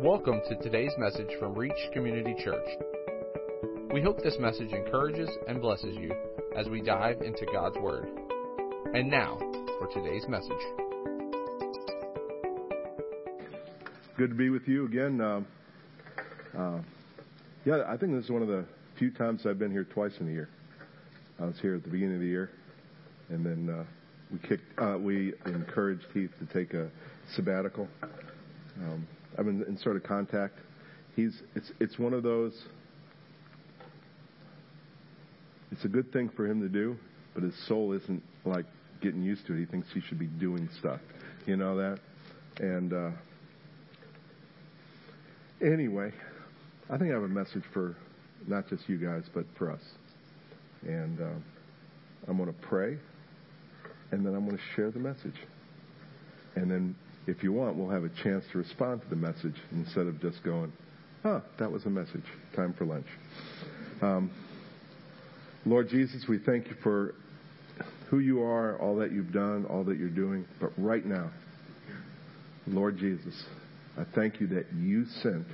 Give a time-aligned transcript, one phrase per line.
[0.00, 2.68] Welcome to today's message from Reach Community Church.
[3.92, 6.14] We hope this message encourages and blesses you
[6.56, 8.08] as we dive into God's Word.
[8.94, 9.38] And now,
[9.80, 10.52] for today's message.
[14.16, 15.20] Good to be with you again.
[15.20, 15.40] Uh,
[16.56, 16.78] uh,
[17.64, 18.64] yeah, I think this is one of the
[19.00, 20.48] few times I've been here twice in a year.
[21.40, 22.50] I was here at the beginning of the year,
[23.30, 23.84] and then uh,
[24.30, 26.88] we kicked, uh, we encouraged Heath to take a
[27.34, 27.88] sabbatical.
[28.80, 30.58] Um, I'm in, in sort of contact.
[31.16, 32.54] He's it's it's one of those.
[35.70, 36.96] It's a good thing for him to do,
[37.34, 38.64] but his soul isn't like
[39.00, 39.58] getting used to it.
[39.58, 41.00] He thinks he should be doing stuff.
[41.46, 41.98] You know that?
[42.58, 43.10] And uh,
[45.60, 46.12] anyway,
[46.90, 47.96] I think I have a message for
[48.46, 49.82] not just you guys, but for us.
[50.82, 52.98] And uh, I'm going to pray,
[54.10, 55.36] and then I'm going to share the message.
[56.54, 56.96] And then
[57.28, 60.42] if you want, we'll have a chance to respond to the message instead of just
[60.42, 60.72] going,
[61.24, 62.24] ah, that was a message.
[62.56, 63.06] Time for lunch.
[64.00, 64.30] Um,
[65.66, 67.14] Lord Jesus, we thank you for
[68.08, 70.46] who you are, all that you've done, all that you're doing.
[70.58, 71.30] But right now,
[72.66, 73.44] Lord Jesus,
[73.98, 75.46] I thank you that you sent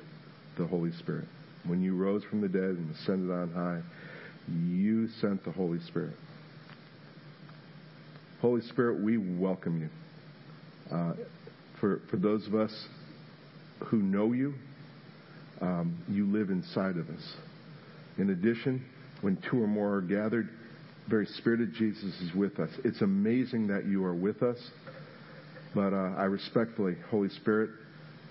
[0.57, 1.27] the Holy Spirit.
[1.67, 3.81] When you rose from the dead and ascended on high,
[4.71, 6.15] you sent the Holy Spirit.
[8.41, 9.89] Holy Spirit, we welcome you.
[10.97, 11.15] Uh,
[11.85, 12.73] for, for those of us
[13.89, 14.55] who know you,
[15.61, 17.37] um, you live inside of us.
[18.17, 18.83] In addition,
[19.21, 20.49] when two or more are gathered,
[21.05, 22.71] the very Spirit of Jesus is with us.
[22.85, 24.57] It's amazing that you are with us,
[25.75, 27.69] but uh, I respectfully, Holy Spirit,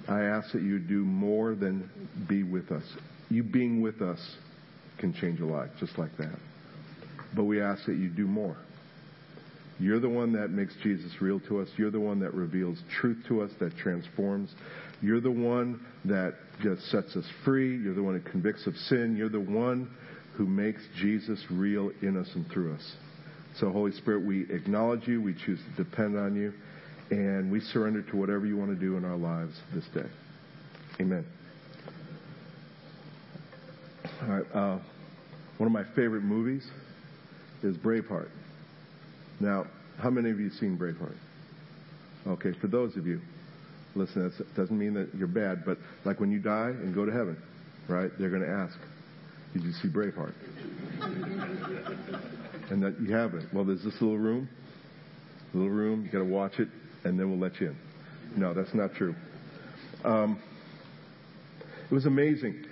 [0.07, 1.87] I ask that you do more than
[2.27, 2.83] be with us.
[3.29, 4.19] You being with us
[4.97, 6.39] can change a life, just like that.
[7.35, 8.57] But we ask that you do more.
[9.79, 11.67] You're the one that makes Jesus real to us.
[11.77, 14.53] You're the one that reveals truth to us, that transforms.
[15.01, 17.77] You're the one that just sets us free.
[17.77, 19.15] You're the one who convicts of sin.
[19.17, 19.89] You're the one
[20.35, 22.95] who makes Jesus real in us and through us.
[23.59, 25.21] So, Holy Spirit, we acknowledge you.
[25.21, 26.53] We choose to depend on you.
[27.11, 30.09] And we surrender to whatever you want to do in our lives this day.
[30.99, 31.25] Amen.
[34.21, 34.45] All right.
[34.53, 34.79] Uh,
[35.57, 36.65] one of my favorite movies
[37.61, 38.29] is Braveheart.
[39.39, 39.65] Now,
[39.97, 41.15] how many of you seen Braveheart?
[42.27, 43.19] Okay, for those of you,
[43.95, 47.11] listen, that doesn't mean that you're bad, but like when you die and go to
[47.11, 47.37] heaven,
[47.87, 48.11] right?
[48.17, 48.77] They're going to ask,
[49.53, 50.33] "Did you see Braveheart?"
[52.71, 53.53] and that you haven't.
[53.53, 54.47] Well, there's this little room,
[55.53, 56.05] little room.
[56.05, 56.69] You got to watch it,
[57.03, 57.77] and then we'll let you in.
[58.37, 59.15] No, that's not true.
[60.03, 60.41] Um,
[61.89, 62.65] it was amazing.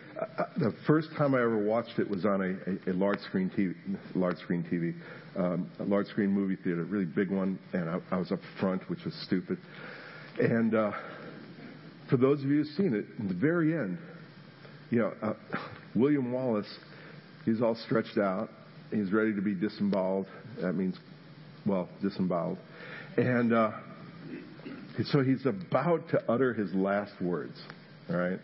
[0.57, 3.73] The first time I ever watched it was on a, a, a large screen TV,
[4.15, 4.93] large screen TV,
[5.35, 8.87] um, a large screen movie theater, really big one, and I, I was up front,
[8.87, 9.57] which was stupid.
[10.39, 10.91] And uh,
[12.07, 13.97] for those of you who've seen it, in the very end,
[14.91, 15.33] you know, uh,
[15.95, 16.71] William Wallace,
[17.43, 18.49] he's all stretched out,
[18.91, 20.27] he's ready to be disemboweled.
[20.61, 20.97] That means,
[21.65, 22.59] well, disemboweled,
[23.17, 23.71] and uh,
[25.05, 27.59] so he's about to utter his last words.
[28.07, 28.39] All right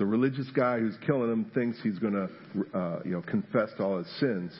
[0.00, 2.28] the religious guy who's killing him thinks he's going to,
[2.76, 4.50] uh, you know, confess all his sins.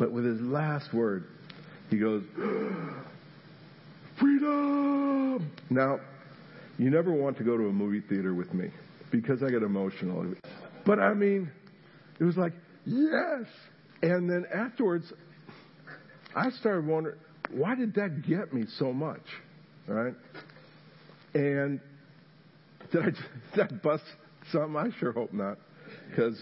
[0.00, 1.26] But with his last word,
[1.90, 2.24] he goes,
[4.18, 5.48] freedom!
[5.70, 6.00] Now,
[6.76, 8.70] you never want to go to a movie theater with me
[9.12, 10.34] because I get emotional.
[10.84, 11.52] But I mean,
[12.18, 12.52] it was like,
[12.84, 13.46] yes!
[14.02, 15.12] And then afterwards,
[16.34, 17.16] I started wondering,
[17.52, 19.22] why did that get me so much?
[19.86, 20.14] Right?
[21.34, 21.78] And
[22.90, 24.02] did I, did I bust
[24.52, 24.76] something?
[24.76, 25.58] I sure hope not,
[26.10, 26.40] because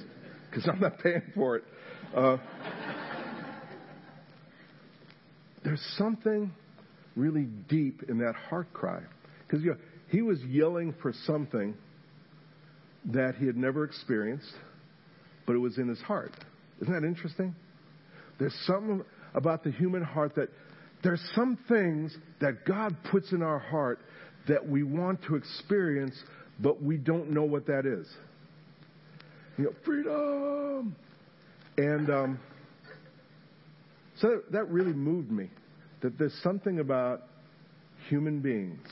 [0.51, 1.65] because I'm not paying for it.
[2.15, 2.37] Uh,
[5.65, 6.53] there's something
[7.17, 9.01] really deep in that heart cry,
[9.47, 9.77] because you know,
[10.09, 11.75] he was yelling for something
[13.13, 14.53] that he had never experienced,
[15.47, 16.33] but it was in his heart.
[16.81, 17.55] Isn't that interesting?
[18.39, 20.49] There's something about the human heart that
[21.03, 24.01] there's some things that God puts in our heart
[24.49, 26.15] that we want to experience,
[26.59, 28.07] but we don't know what that is.
[29.59, 30.97] You know, freedom!
[31.79, 32.41] And um,
[34.17, 35.51] so that really moved me.
[36.01, 37.23] That there's something about
[38.09, 38.87] human beings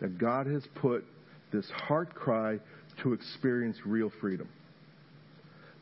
[0.00, 1.04] that God has put
[1.52, 2.58] this heart cry
[3.02, 4.48] to experience real freedom.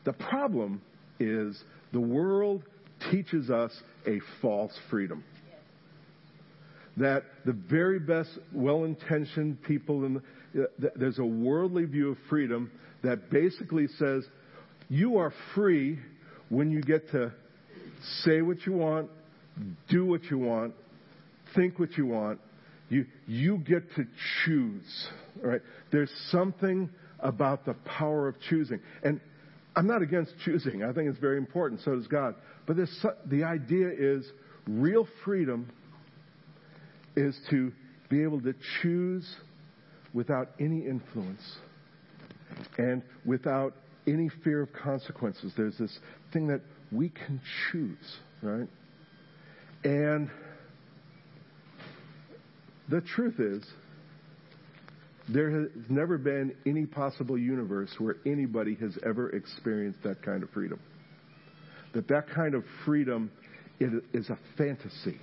[0.05, 0.81] The problem
[1.19, 1.61] is
[1.91, 2.63] the world
[3.11, 3.71] teaches us
[4.07, 5.23] a false freedom
[6.97, 10.21] that the very best well intentioned people in
[10.53, 12.71] the, uh, there's a worldly view of freedom
[13.03, 14.23] that basically says
[14.89, 15.99] you are free
[16.49, 17.31] when you get to
[18.23, 19.09] say what you want,
[19.89, 20.73] do what you want,
[21.55, 22.39] think what you want.
[22.89, 24.05] You, you get to
[24.43, 25.07] choose,
[25.41, 25.61] right?
[25.93, 26.89] There's something
[27.19, 28.81] about the power of choosing.
[29.01, 29.21] And
[29.77, 30.83] I'm not against choosing.
[30.83, 31.81] I think it's very important.
[31.85, 32.35] So does God.
[32.67, 32.89] But this,
[33.27, 34.25] the idea is
[34.67, 35.71] real freedom
[37.15, 37.71] is to
[38.09, 39.35] be able to choose
[40.13, 41.41] without any influence
[42.77, 43.73] and without
[44.07, 45.53] any fear of consequences.
[45.55, 45.97] There's this
[46.33, 46.61] thing that
[46.91, 47.39] we can
[47.71, 48.67] choose, right?
[49.83, 50.29] And
[52.89, 53.63] the truth is,
[55.29, 60.49] there has never been any possible universe where anybody has ever experienced that kind of
[60.49, 60.79] freedom.
[61.93, 63.31] That that kind of freedom
[63.79, 65.19] is a fantasy.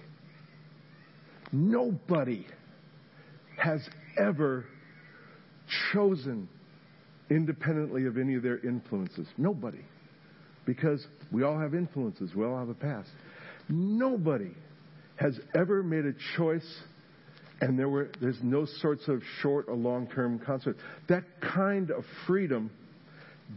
[1.52, 2.46] Nobody
[3.56, 3.80] has
[4.18, 4.64] ever
[5.92, 6.48] chosen
[7.30, 9.26] independently of any of their influences.
[9.36, 9.84] Nobody.
[10.64, 13.08] Because we all have influences, we all have a past.
[13.68, 14.54] Nobody
[15.16, 16.80] has ever made a choice
[17.60, 20.82] and there were there's no sorts of short or long term consequences.
[21.08, 22.70] That kind of freedom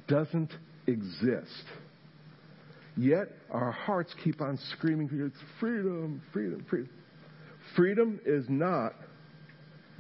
[0.08, 0.52] doesn't
[0.88, 1.64] exist.
[2.98, 5.08] Yet our hearts keep on screaming,
[5.60, 6.90] freedom, freedom, freedom.
[7.76, 8.96] Freedom is not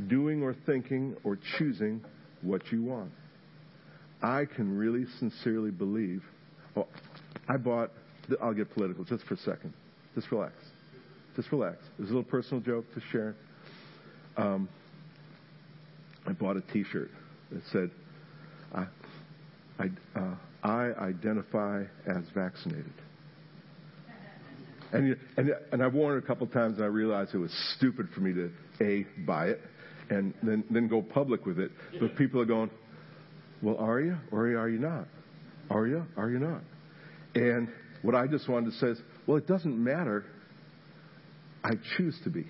[0.07, 2.03] doing or thinking or choosing
[2.41, 3.11] what you want.
[4.21, 6.23] I can really sincerely believe.
[6.75, 6.87] Oh,
[7.47, 7.91] I bought,
[8.41, 9.73] I'll get political just for a second.
[10.15, 10.53] Just relax.
[11.35, 11.77] Just relax.
[11.97, 13.35] There's a little personal joke to share.
[14.37, 14.67] Um,
[16.27, 17.09] I bought a T-shirt
[17.51, 17.89] that said,
[18.73, 18.85] I,
[19.79, 19.89] I,
[20.19, 22.93] uh, I identify as vaccinated.
[24.93, 28.09] And, and, and I've worn it a couple times and I realized it was stupid
[28.13, 28.51] for me to,
[28.81, 29.61] A, buy it
[30.09, 31.71] and then, then go public with it.
[31.99, 32.69] But people are going,
[33.61, 35.07] well, are you or are you not?
[35.69, 36.05] Are you?
[36.17, 36.61] Are you not?
[37.35, 37.69] And
[38.01, 40.25] what I just wanted to say is, well, it doesn't matter.
[41.63, 42.45] I choose to be.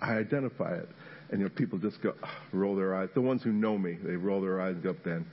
[0.00, 0.88] I identify it.
[1.30, 2.12] And you know, people just go,
[2.52, 3.08] roll their eyes.
[3.14, 5.26] The ones who know me, they roll their eyes go, then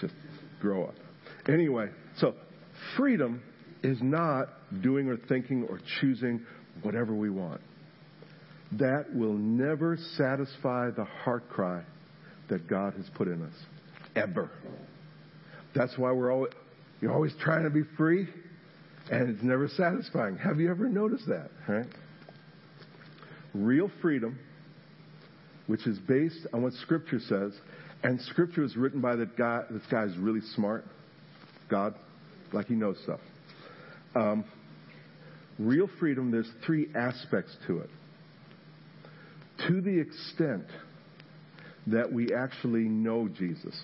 [0.00, 0.14] just
[0.60, 0.94] grow up.
[1.48, 2.34] Anyway, so
[2.96, 3.42] freedom
[3.84, 4.48] is not
[4.82, 6.44] doing or thinking or choosing
[6.82, 7.60] whatever we want.
[8.72, 11.82] That will never satisfy the heart cry
[12.48, 13.54] that God has put in us.
[14.16, 14.50] Ever.
[15.74, 16.52] That's why we're always,
[17.00, 18.26] you're always trying to be free
[19.10, 20.38] and it's never satisfying.
[20.38, 21.50] Have you ever noticed that?
[21.68, 21.86] Right?
[23.52, 24.38] Real freedom,
[25.66, 27.52] which is based on what Scripture says,
[28.02, 29.62] and Scripture is written by that guy.
[29.70, 30.84] This guy's really smart.
[31.70, 31.94] God,
[32.52, 33.20] like he knows stuff.
[34.14, 34.44] Um,
[35.58, 37.90] real freedom, there's three aspects to it.
[39.68, 40.66] To the extent
[41.86, 43.78] that we actually know Jesus,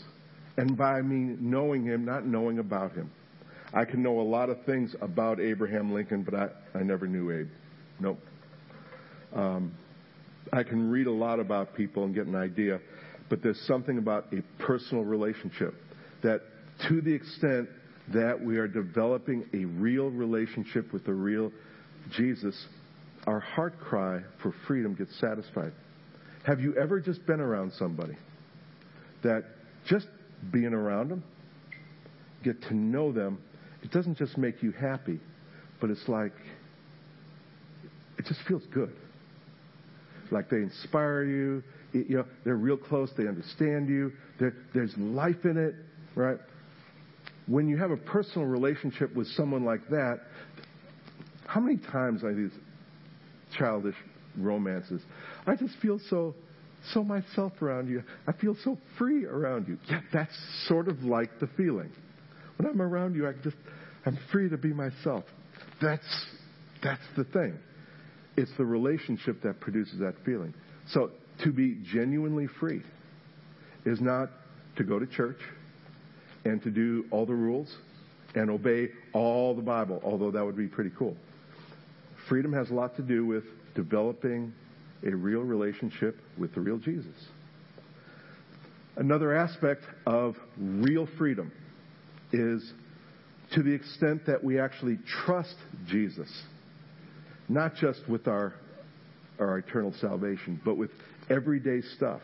[0.56, 3.10] and by I mean knowing him, not knowing about him.
[3.72, 7.30] I can know a lot of things about Abraham Lincoln, but I, I never knew
[7.30, 7.48] Abe.
[8.00, 8.18] Nope.
[9.32, 9.72] Um,
[10.52, 12.80] I can read a lot about people and get an idea,
[13.28, 15.74] but there's something about a personal relationship
[16.22, 16.40] that
[16.88, 17.68] to the extent
[18.12, 21.52] that we are developing a real relationship with the real
[22.16, 22.66] Jesus,
[23.26, 25.72] our heart cry for freedom gets satisfied.
[26.44, 28.16] Have you ever just been around somebody
[29.22, 29.44] that
[29.86, 30.06] just
[30.50, 31.22] being around them,
[32.42, 33.38] get to know them,
[33.82, 35.20] it doesn't just make you happy,
[35.80, 36.32] but it's like,
[38.18, 38.92] it just feels good.
[40.30, 41.62] Like they inspire you,
[41.92, 44.12] you know, they're real close, they understand you,
[44.74, 45.74] there's life in it,
[46.14, 46.38] right?
[47.50, 50.20] When you have a personal relationship with someone like that,
[51.46, 52.52] how many times I these
[53.58, 53.96] childish
[54.38, 55.02] romances,
[55.48, 56.36] I just feel so
[56.94, 58.04] so myself around you.
[58.26, 59.78] I feel so free around you.
[59.90, 60.32] Yeah, that's
[60.68, 61.90] sort of like the feeling.
[62.56, 63.56] When I'm around you, I just
[64.06, 65.24] I'm free to be myself.
[65.82, 66.26] That's
[66.84, 67.58] that's the thing.
[68.36, 70.54] It's the relationship that produces that feeling.
[70.92, 71.10] So
[71.42, 72.82] to be genuinely free
[73.84, 74.30] is not
[74.76, 75.38] to go to church
[76.44, 77.74] and to do all the rules
[78.34, 81.16] and obey all the Bible, although that would be pretty cool.
[82.28, 83.44] Freedom has a lot to do with
[83.74, 84.52] developing
[85.04, 87.14] a real relationship with the real Jesus.
[88.96, 91.50] Another aspect of real freedom
[92.32, 92.72] is
[93.54, 95.56] to the extent that we actually trust
[95.86, 96.30] Jesus,
[97.48, 98.54] not just with our,
[99.38, 100.90] our eternal salvation, but with
[101.30, 102.20] everyday stuff,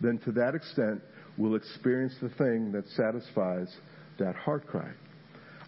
[0.00, 1.00] then to that extent,
[1.38, 3.74] will experience the thing that satisfies
[4.18, 4.90] that heart cry.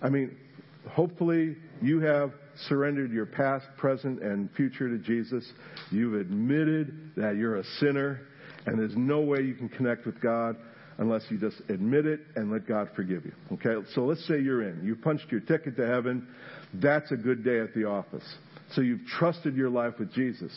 [0.03, 0.37] I mean,
[0.89, 2.33] hopefully you have
[2.69, 5.51] surrendered your past, present, and future to Jesus.
[5.91, 8.23] You've admitted that you're a sinner,
[8.67, 10.57] and there's no way you can connect with God
[10.99, 13.33] unless you just admit it and let God forgive you.
[13.53, 13.87] Okay?
[13.95, 14.85] So let's say you're in.
[14.85, 16.29] You punched your ticket to heaven.
[16.75, 18.25] That's a good day at the office.
[18.73, 20.53] So you've trusted your life with Jesus.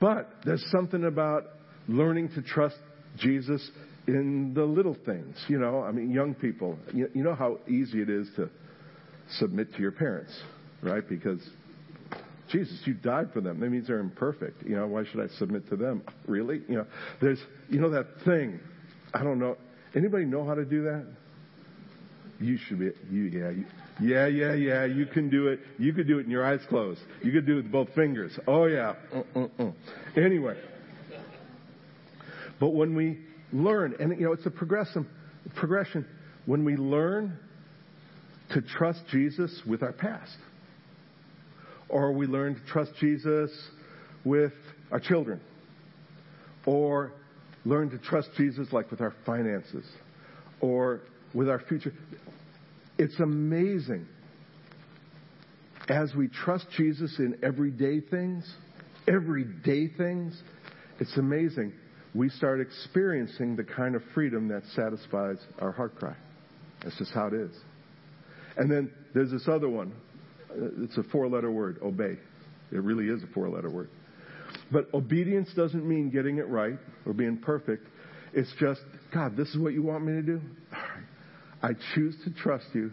[0.00, 1.44] But there's something about
[1.88, 2.76] learning to trust
[3.16, 3.70] Jesus
[4.06, 5.36] in the little things.
[5.48, 8.50] You know, I mean, young people, you, you know how easy it is to
[9.38, 10.32] submit to your parents,
[10.82, 11.08] right?
[11.08, 11.40] Because
[12.50, 13.60] Jesus, you died for them.
[13.60, 14.62] That means they're imperfect.
[14.64, 16.02] You know, why should I submit to them?
[16.26, 16.62] Really?
[16.68, 16.86] You know,
[17.20, 18.60] there's, you know, that thing.
[19.12, 19.56] I don't know.
[19.94, 21.06] Anybody know how to do that?
[22.40, 23.64] You should be, you, yeah, you,
[24.00, 25.60] yeah, yeah, yeah, you can do it.
[25.78, 27.00] You could do it in your eyes closed.
[27.22, 28.36] You could do it with both fingers.
[28.46, 28.94] Oh yeah.
[29.14, 29.70] Uh-uh-uh.
[30.16, 30.58] Anyway.
[32.58, 33.20] But when we
[33.54, 36.06] learn, and you know, it's a progression,
[36.46, 37.38] when we learn
[38.50, 40.36] to trust Jesus with our past,
[41.88, 43.50] or we learn to trust Jesus
[44.24, 44.52] with
[44.90, 45.40] our children,
[46.66, 47.12] or
[47.64, 49.86] learn to trust Jesus like with our finances,
[50.60, 51.00] or
[51.32, 51.92] with our future.
[52.98, 54.06] It's amazing
[55.88, 58.50] as we trust Jesus in everyday things,
[59.06, 60.40] everyday things,
[60.98, 61.72] it's amazing.
[62.14, 66.14] We start experiencing the kind of freedom that satisfies our heart cry.
[66.82, 67.50] That's just how it is.
[68.56, 69.92] And then there's this other one.
[70.50, 72.16] Uh, it's a four letter word, obey.
[72.70, 73.88] It really is a four letter word.
[74.70, 77.88] But obedience doesn't mean getting it right or being perfect.
[78.32, 78.80] It's just,
[79.12, 80.40] God, this is what you want me to do?
[81.62, 82.92] I choose to trust you.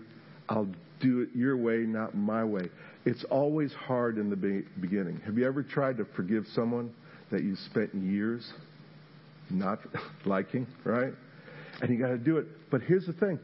[0.49, 2.69] I'll do it your way, not my way.
[3.05, 5.19] It's always hard in the be- beginning.
[5.25, 6.93] Have you ever tried to forgive someone
[7.31, 8.47] that you spent years
[9.53, 9.79] not
[10.25, 11.13] liking, right?
[11.81, 12.47] And you got to do it.
[12.69, 13.39] But here's the thing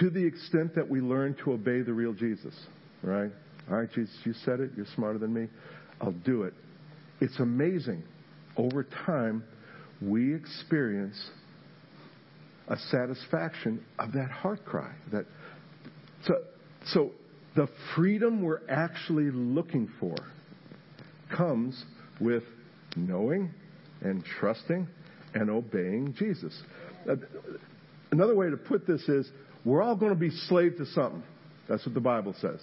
[0.00, 2.54] to the extent that we learn to obey the real Jesus,
[3.02, 3.30] right?
[3.70, 4.70] All right, Jesus, you said it.
[4.76, 5.48] You're smarter than me.
[6.00, 6.54] I'll do it.
[7.20, 8.02] It's amazing.
[8.56, 9.44] Over time,
[10.00, 11.18] we experience
[12.68, 14.92] a satisfaction of that heart cry.
[15.12, 15.26] That
[16.24, 16.34] so
[16.92, 17.10] so
[17.56, 20.14] the freedom we're actually looking for
[21.36, 21.84] comes
[22.20, 22.44] with
[22.96, 23.52] knowing
[24.02, 24.86] and trusting
[25.34, 26.58] and obeying Jesus.
[27.08, 27.16] Uh,
[28.10, 29.30] another way to put this is
[29.64, 31.22] we're all going to be slave to something.
[31.68, 32.60] That's what the Bible says.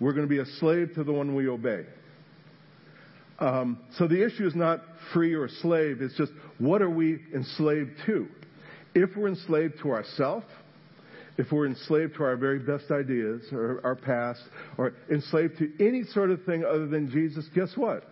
[0.00, 1.84] We're going to be a slave to the one we obey.
[3.38, 4.80] Um, so the issue is not
[5.12, 8.26] free or slave, it's just what are we enslaved to?
[8.94, 10.46] If we're enslaved to ourselves,
[11.36, 14.40] if we're enslaved to our very best ideas or our past,
[14.78, 18.04] or enslaved to any sort of thing other than Jesus, guess what?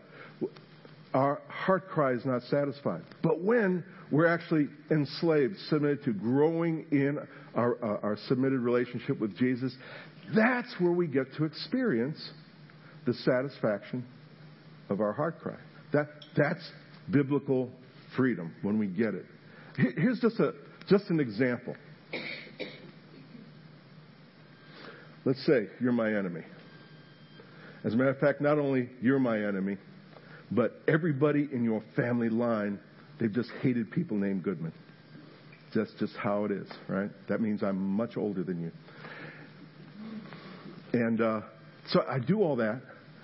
[1.15, 3.03] Our heart cry is not satisfied.
[3.23, 7.21] But when we're actually enslaved, submitted to growing in
[7.55, 9.75] our, uh, our submitted relationship with Jesus,
[10.35, 12.19] that's where we get to experience
[13.07, 14.05] the satisfaction
[14.89, 15.57] of our heart cry.
[15.93, 16.69] That, that's
[17.11, 17.71] biblical
[18.17, 19.27] freedom when we get it.
[19.77, 20.55] Here's just a,
[20.89, 21.77] just an example.
[25.25, 26.43] Let's say you're my enemy.
[27.85, 29.77] As a matter of fact, not only you're my enemy,
[30.55, 32.79] but everybody in your family line,
[33.19, 34.73] they've just hated people named Goodman.
[35.75, 37.11] That's just how it is, right?
[37.29, 38.71] That means I'm much older than you.
[40.93, 41.41] And uh,
[41.89, 42.81] so I do all that,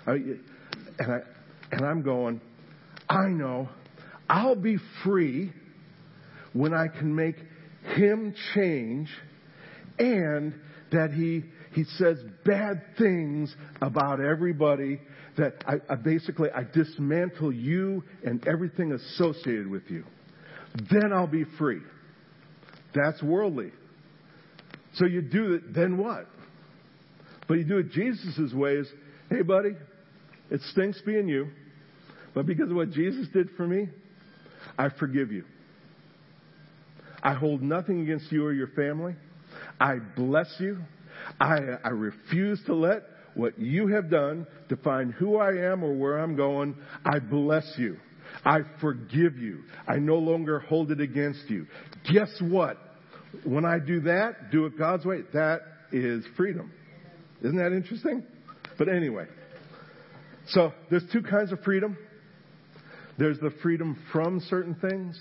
[0.07, 1.21] I, and I
[1.71, 2.41] and I'm going.
[3.09, 3.69] I know
[4.29, 5.53] I'll be free
[6.53, 7.37] when I can make
[7.97, 9.09] him change
[9.99, 10.55] and
[10.93, 15.01] that he he says bad things about everybody
[15.37, 20.05] that I, I basically I dismantle you and everything associated with you.
[20.91, 21.81] Then I'll be free.
[22.95, 23.71] That's worldly.
[24.95, 26.27] So you do it, then what?
[27.47, 28.87] But you do it Jesus' ways.
[29.29, 29.77] Hey, buddy,
[30.51, 31.49] it stinks being you,
[32.35, 33.89] but because of what Jesus did for me,
[34.77, 35.45] I forgive you.
[37.23, 39.15] I hold nothing against you or your family.
[39.79, 40.79] I bless you.
[41.39, 43.03] I, I refuse to let
[43.35, 46.77] what you have done define who I am or where I'm going.
[47.05, 47.97] I bless you.
[48.45, 49.61] I forgive you.
[49.87, 51.67] I no longer hold it against you.
[52.13, 52.79] Guess what?
[53.45, 55.61] When I do that, do it God's way, that
[55.93, 56.73] is freedom.
[57.43, 58.25] Isn't that interesting?
[58.79, 59.27] But anyway,
[60.49, 61.97] so there's two kinds of freedom.
[63.19, 65.21] There's the freedom from certain things,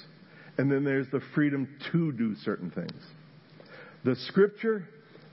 [0.58, 3.02] and then there's the freedom to do certain things.
[4.06, 4.88] The scripture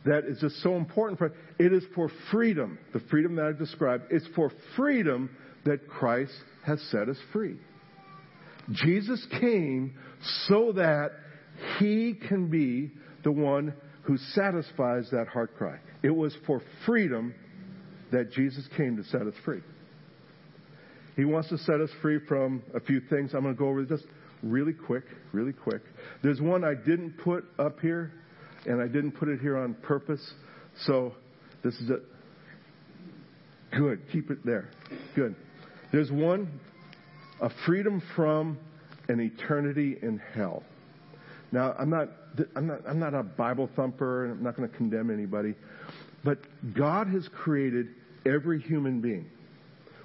[0.06, 4.04] that is just so important for it is for freedom, the freedom that I've described,
[4.10, 5.30] it's for freedom
[5.64, 6.32] that Christ
[6.64, 7.56] has set us free.
[8.70, 9.96] Jesus came
[10.48, 11.10] so that
[11.78, 12.92] he can be
[13.24, 15.78] the one who satisfies that heart cry.
[16.02, 17.34] It was for freedom
[18.12, 19.60] that Jesus came to set us free.
[21.16, 23.32] He wants to set us free from a few things.
[23.34, 24.04] I'm going to go over just
[24.42, 25.82] really quick, really quick.
[26.22, 28.12] There's one I didn't put up here,
[28.66, 30.34] and I didn't put it here on purpose.
[30.84, 31.14] So
[31.62, 32.02] this is it.
[33.72, 34.00] Good.
[34.12, 34.70] Keep it there.
[35.14, 35.34] Good.
[35.92, 36.60] There's one
[37.40, 38.58] a freedom from
[39.08, 40.62] an eternity in hell.
[41.52, 42.08] Now, I'm not,
[42.54, 45.54] I'm not, I'm not a Bible thumper, and I'm not going to condemn anybody,
[46.24, 46.38] but
[46.74, 47.88] God has created
[48.24, 49.30] every human being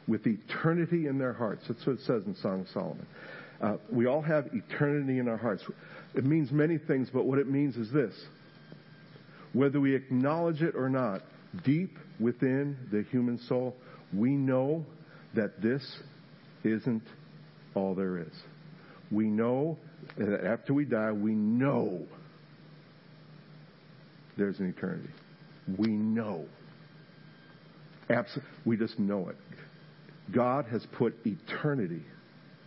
[0.07, 1.63] with eternity in their hearts.
[1.67, 3.07] That's what it says in Song of Solomon.
[3.61, 5.63] Uh, we all have eternity in our hearts.
[6.15, 8.13] It means many things, but what it means is this.
[9.53, 11.21] Whether we acknowledge it or not,
[11.63, 13.75] deep within the human soul,
[14.13, 14.85] we know
[15.35, 15.83] that this
[16.63, 17.03] isn't
[17.75, 18.33] all there is.
[19.11, 19.77] We know
[20.17, 22.05] that after we die, we know
[24.37, 25.09] there's an eternity.
[25.77, 26.45] We know.
[28.09, 29.35] Absol- we just know it.
[30.33, 32.03] God has put eternity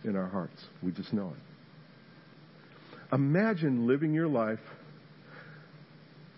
[0.03, 0.63] in our hearts.
[0.83, 3.15] We just know it.
[3.15, 4.59] Imagine living your life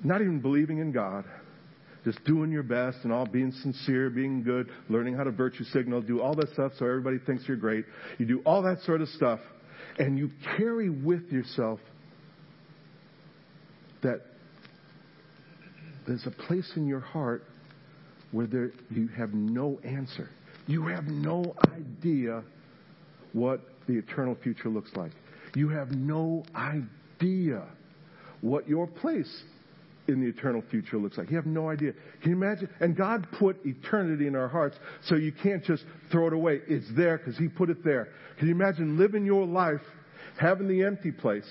[0.04, 1.26] not even believing in God,
[2.04, 6.02] just doing your best and all being sincere, being good, learning how to virtue signal,
[6.02, 7.86] do all that stuff so everybody thinks you're great.
[8.18, 9.40] You do all that sort of stuff,
[9.98, 11.80] and you carry with yourself
[14.04, 14.22] that
[16.08, 17.44] there's a place in your heart
[18.32, 20.30] where there, you have no answer.
[20.68, 22.44] You have no idea
[23.34, 25.12] what the eternal future looks like.
[25.56, 27.64] You have no idea
[28.42, 29.44] what your place
[30.08, 31.30] in the eternal future looks like.
[31.30, 31.94] You have no idea.
[32.22, 32.70] Can you imagine?
[32.80, 36.62] And God put eternity in our hearts, so you can't just throw it away.
[36.68, 38.10] It's there because He put it there.
[38.40, 39.82] Can you imagine living your life,
[40.40, 41.48] having the empty place,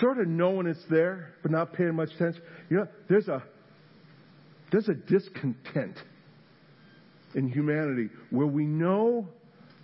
[0.00, 2.42] sort of knowing it's there, but not paying much attention?
[2.70, 3.42] You know, there's a
[4.70, 5.98] there's a discontent
[7.34, 9.28] in humanity where we know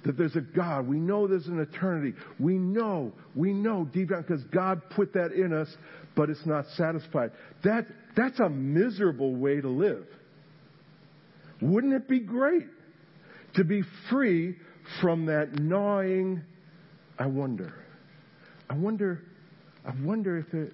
[0.05, 0.87] that there's a God.
[0.87, 2.15] We know there's an eternity.
[2.39, 5.69] We know, we know deep down because God put that in us,
[6.19, 7.31] but it's not satisfied.
[7.63, 10.05] That, that's a miserable way to live.
[11.63, 12.67] Wouldn't it be great
[13.55, 14.57] to be free
[15.01, 16.43] from that gnawing,
[17.21, 17.73] I wonder.
[18.69, 19.23] I wonder,
[19.87, 20.73] I wonder if, it,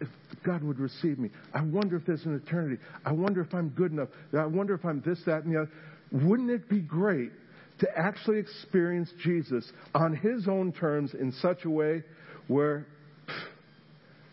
[0.00, 0.08] if
[0.44, 1.28] God would receive me.
[1.52, 2.80] I wonder if there's an eternity.
[3.04, 4.08] I wonder if I'm good enough.
[4.32, 5.70] I wonder if I'm this, that, and the other.
[6.26, 7.32] Wouldn't it be great
[7.80, 12.02] to actually experience Jesus on his own terms in such a way
[12.48, 12.86] where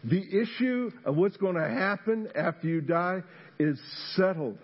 [0.09, 3.23] the issue of what's going to happen after you die
[3.59, 3.79] is
[4.15, 4.57] settled.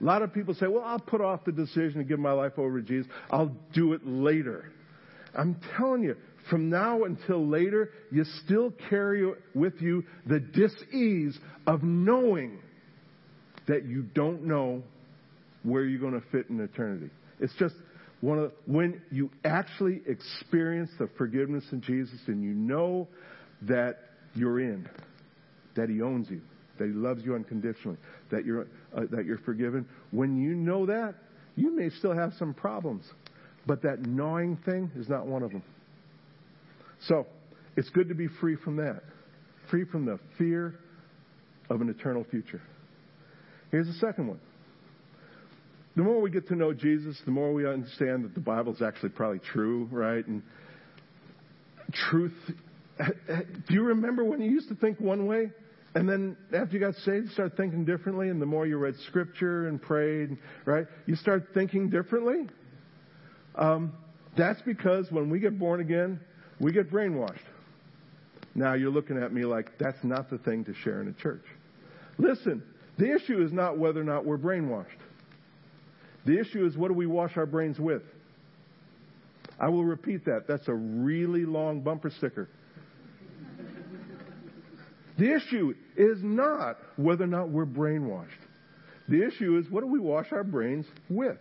[0.00, 2.58] A lot of people say, well, I'll put off the decision to give my life
[2.58, 3.10] over to Jesus.
[3.30, 4.72] I'll do it later.
[5.34, 6.16] I'm telling you,
[6.48, 12.60] from now until later, you still carry with you the dis-ease of knowing
[13.68, 14.82] that you don't know
[15.62, 17.10] where you're going to fit in eternity.
[17.40, 17.74] It's just
[18.20, 23.06] one of when you actually experience the forgiveness in Jesus and you know
[23.62, 24.88] that you're in,
[25.76, 26.40] that He owns you,
[26.78, 27.98] that He loves you unconditionally,
[28.30, 28.66] that you're
[28.96, 29.86] uh, that you're forgiven.
[30.10, 31.14] When you know that,
[31.56, 33.04] you may still have some problems,
[33.66, 35.62] but that gnawing thing is not one of them.
[37.06, 37.26] So,
[37.76, 39.02] it's good to be free from that,
[39.70, 40.74] free from the fear
[41.68, 42.60] of an eternal future.
[43.70, 44.40] Here's the second one
[45.96, 48.80] the more we get to know Jesus, the more we understand that the Bible is
[48.80, 50.26] actually probably true, right?
[50.26, 50.42] And
[51.92, 52.32] truth.
[53.68, 55.50] Do you remember when you used to think one way?
[55.94, 58.28] And then after you got saved, you start thinking differently.
[58.28, 62.48] And the more you read scripture and prayed, right, you start thinking differently.
[63.56, 63.92] Um,
[64.36, 66.20] that's because when we get born again,
[66.60, 67.38] we get brainwashed.
[68.54, 71.44] Now you're looking at me like that's not the thing to share in a church.
[72.18, 72.62] Listen,
[72.98, 74.86] the issue is not whether or not we're brainwashed.
[76.26, 78.02] The issue is what do we wash our brains with?
[79.58, 80.46] I will repeat that.
[80.46, 82.48] That's a really long bumper sticker.
[85.20, 88.28] The issue is not whether or not we're brainwashed.
[89.06, 91.36] The issue is what do we wash our brains with?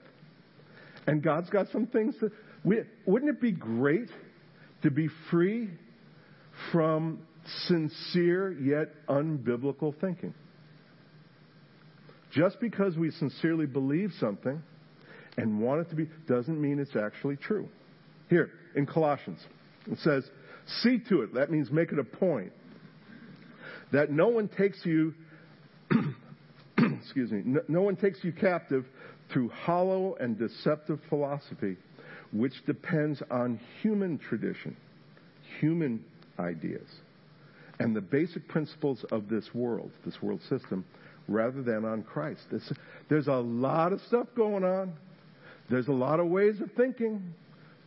[1.08, 2.30] And God's got some things to.
[2.66, 4.10] We, wouldn't it be great
[4.84, 5.70] to be free
[6.74, 7.20] from
[7.68, 10.34] sincere yet unbiblical thinking?
[12.34, 14.62] Just because we sincerely believe something
[15.38, 17.70] and want it to be doesn't mean it's actually true.
[18.30, 19.40] Here, in Colossians,
[19.90, 20.30] it says,
[20.82, 22.52] see to it, that means make it a point,
[23.92, 25.14] that no one takes you,
[26.78, 28.86] excuse me, no, no one takes you captive
[29.32, 31.78] through hollow and deceptive philosophy,
[32.32, 34.76] which depends on human tradition,
[35.60, 36.04] human
[36.40, 36.88] ideas,
[37.80, 40.86] and the basic principles of this world, this world system,
[41.28, 42.42] rather than on Christ.
[42.50, 42.74] There's,
[43.10, 44.94] there's a lot of stuff going on.
[45.70, 47.34] There's a lot of ways of thinking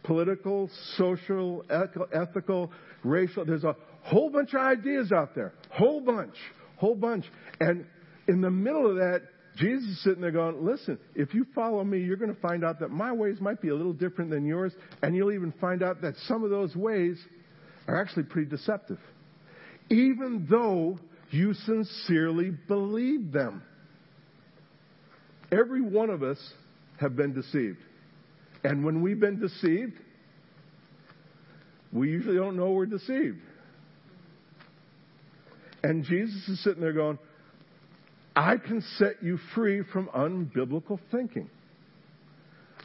[0.03, 1.65] political, social,
[2.13, 2.71] ethical,
[3.05, 3.45] racial.
[3.45, 5.53] There's a whole bunch of ideas out there.
[5.71, 6.35] Whole bunch.
[6.77, 7.25] Whole bunch.
[7.61, 7.87] And
[8.29, 9.23] in the middle of that,
[9.57, 12.81] Jesus is sitting there going, listen, if you follow me, you're going to find out
[12.81, 16.01] that my ways might be a little different than yours, and you'll even find out
[16.01, 17.19] that some of those ways
[17.87, 18.99] are actually pretty deceptive.
[19.91, 20.99] Even though
[21.33, 23.63] you sincerely believe them.
[25.51, 26.39] Every one of us
[27.01, 27.79] have been deceived.
[28.65, 29.95] And when we've been deceived,
[31.93, 33.39] we usually don't know we're deceived.
[35.83, 37.19] And Jesus is sitting there going,
[38.35, 41.51] I can set you free from unbiblical thinking.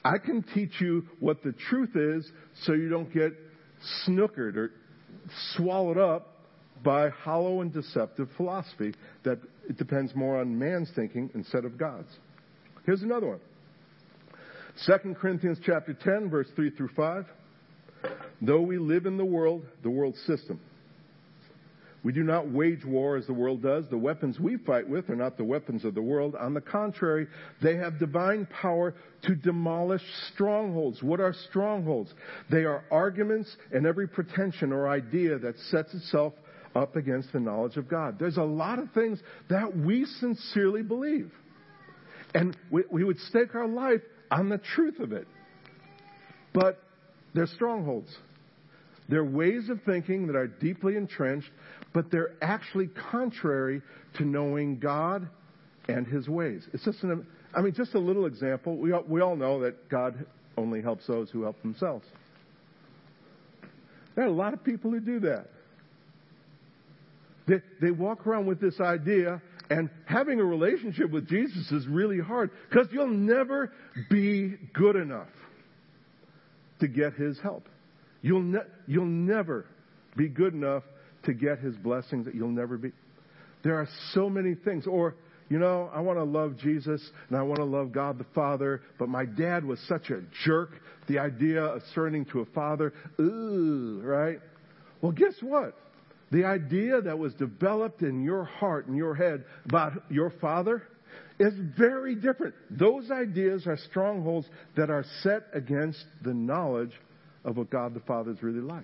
[0.03, 2.29] I can teach you what the truth is
[2.63, 3.33] so you don't get
[4.05, 4.71] snookered or
[5.55, 6.33] swallowed up
[6.83, 12.09] by hollow and deceptive philosophy that it depends more on man's thinking instead of God's.
[12.85, 13.39] Here's another one.
[14.85, 17.25] 2 Corinthians chapter 10 verse 3 through 5.
[18.41, 20.59] Though we live in the world, the world system,
[22.03, 23.85] we do not wage war as the world does.
[23.89, 26.35] The weapons we fight with are not the weapons of the world.
[26.35, 27.27] On the contrary,
[27.61, 31.01] they have divine power to demolish strongholds.
[31.01, 32.13] What are strongholds?
[32.51, 36.33] They are arguments and every pretension or idea that sets itself
[36.75, 38.17] up against the knowledge of God.
[38.19, 41.31] There's a lot of things that we sincerely believe.
[42.33, 45.27] And we, we would stake our life on the truth of it.
[46.53, 46.81] But
[47.33, 48.15] they're strongholds.
[49.09, 51.49] They're ways of thinking that are deeply entrenched,
[51.97, 53.81] but they're actually contrary
[54.15, 55.27] to knowing God
[55.87, 56.63] and His ways.
[56.71, 58.77] It's just an, I mean, just a little example.
[58.77, 62.05] We all, we all know that God only helps those who help themselves.
[64.13, 65.47] There are a lot of people who do that.
[67.47, 72.19] They, they walk around with this idea, and having a relationship with Jesus is really
[72.19, 73.73] hard because you'll never
[74.07, 75.29] be good enough
[76.79, 77.67] to get His help.
[78.21, 79.65] You'll, ne- you'll never
[80.15, 80.83] be good enough
[81.27, 82.91] to get His blessings that you'll never be.
[83.63, 84.87] There are so many things.
[84.87, 85.15] Or,
[85.49, 88.81] you know, I want to love Jesus and I want to love God the Father,
[88.97, 90.71] but my dad was such a jerk.
[91.07, 94.39] The idea of surrendering to a father, ooh, right?
[95.01, 95.75] Well, guess what?
[96.31, 100.83] The idea that was developed in your heart and your head about your father
[101.39, 102.55] is very different.
[102.69, 106.91] Those ideas are strongholds that are set against the knowledge
[107.45, 108.83] of what God the Father is really like.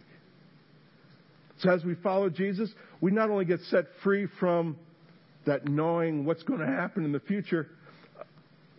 [1.64, 4.78] So as we follow Jesus, we not only get set free from
[5.46, 7.70] that knowing what's going to happen in the future,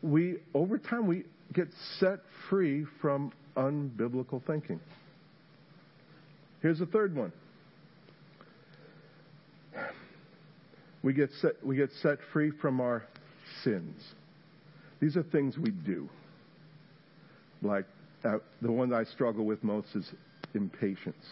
[0.03, 1.69] we over time we get
[1.99, 2.19] set
[2.51, 4.81] free from unbiblical thinking.
[6.61, 7.33] Here's the third one.
[11.03, 13.05] We get set, we get set free from our
[13.63, 14.03] sins.
[15.01, 16.09] These are things we do.
[17.63, 17.87] Like
[18.25, 20.07] uh, the one I struggle with most is
[20.55, 21.25] impatience.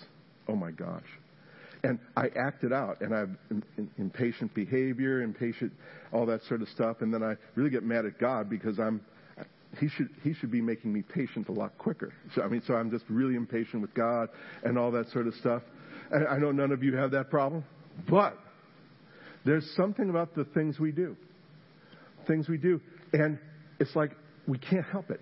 [0.48, 1.02] Oh my gosh.
[1.84, 3.30] And I act it out, and I have
[3.98, 5.72] impatient behavior, impatient,
[6.12, 9.00] all that sort of stuff, and then I really get mad at God because I'm,
[9.80, 12.12] he should he should be making me patient a lot quicker.
[12.36, 14.28] So I mean, so I'm just really impatient with God
[14.62, 15.62] and all that sort of stuff.
[16.12, 17.64] And I know none of you have that problem,
[18.08, 18.38] but
[19.44, 21.16] there's something about the things we do.
[22.26, 22.80] Things we do.
[23.12, 23.38] And
[23.80, 24.12] it's like
[24.46, 25.20] we can't help it.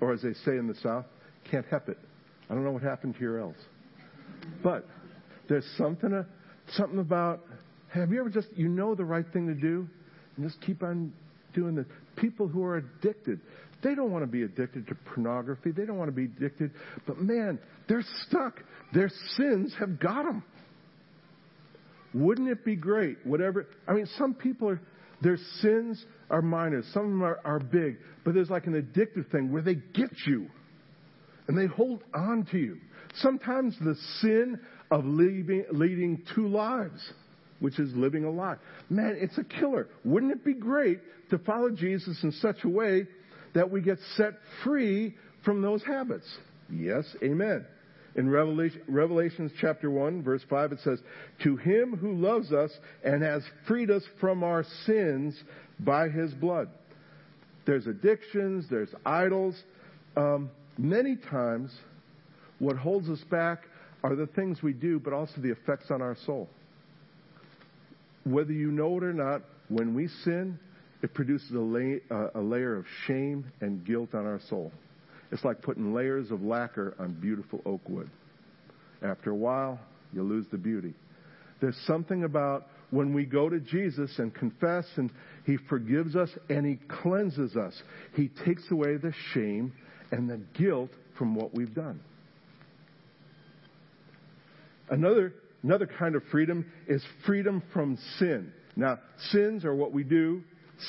[0.00, 1.06] Or as they say in the South,
[1.50, 1.98] can't help it.
[2.48, 3.56] I don't know what happened here else.
[4.62, 4.86] But
[5.48, 6.24] there's something, uh,
[6.72, 7.44] something about,
[7.88, 9.88] have you ever just, you know the right thing to do,
[10.36, 11.12] and just keep on
[11.54, 11.86] doing it.
[12.16, 13.40] People who are addicted,
[13.82, 15.70] they don't want to be addicted to pornography.
[15.70, 16.70] They don't want to be addicted.
[17.06, 18.60] But man, they're stuck.
[18.92, 20.44] Their sins have got them.
[22.14, 23.18] Wouldn't it be great?
[23.24, 23.66] Whatever.
[23.86, 24.80] I mean, some people are,
[25.20, 29.30] their sins are minor, some of them are, are big, but there's like an addictive
[29.30, 30.48] thing where they get you
[31.48, 32.78] and they hold on to you.
[33.16, 34.58] Sometimes the sin
[34.90, 37.12] of leading, leading two lives,
[37.60, 38.56] which is living a lie.
[38.88, 39.88] Man, it's a killer.
[40.04, 43.06] Wouldn't it be great to follow Jesus in such a way
[43.54, 46.26] that we get set free from those habits?
[46.70, 47.64] Yes, amen.
[48.16, 51.00] In Revelation, Revelations chapter 1, verse 5, it says,
[51.42, 52.70] To him who loves us
[53.04, 55.38] and has freed us from our sins
[55.80, 56.68] by his blood.
[57.66, 59.54] There's addictions, there's idols.
[60.16, 61.70] Um, many times,
[62.58, 63.64] what holds us back
[64.06, 66.48] are the things we do, but also the effects on our soul.
[68.22, 70.60] Whether you know it or not, when we sin,
[71.02, 74.72] it produces a, uh, a layer of shame and guilt on our soul.
[75.32, 78.08] It's like putting layers of lacquer on beautiful oak wood.
[79.02, 79.80] After a while,
[80.12, 80.94] you lose the beauty.
[81.60, 85.10] There's something about when we go to Jesus and confess and
[85.44, 87.74] He forgives us and He cleanses us.
[88.14, 89.72] He takes away the shame
[90.12, 92.00] and the guilt from what we've done.
[94.88, 98.52] Another, another kind of freedom is freedom from sin.
[98.76, 98.98] Now,
[99.30, 100.42] sins are what we do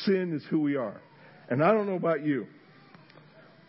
[0.05, 1.01] sin is who we are.
[1.49, 2.47] And I don't know about you,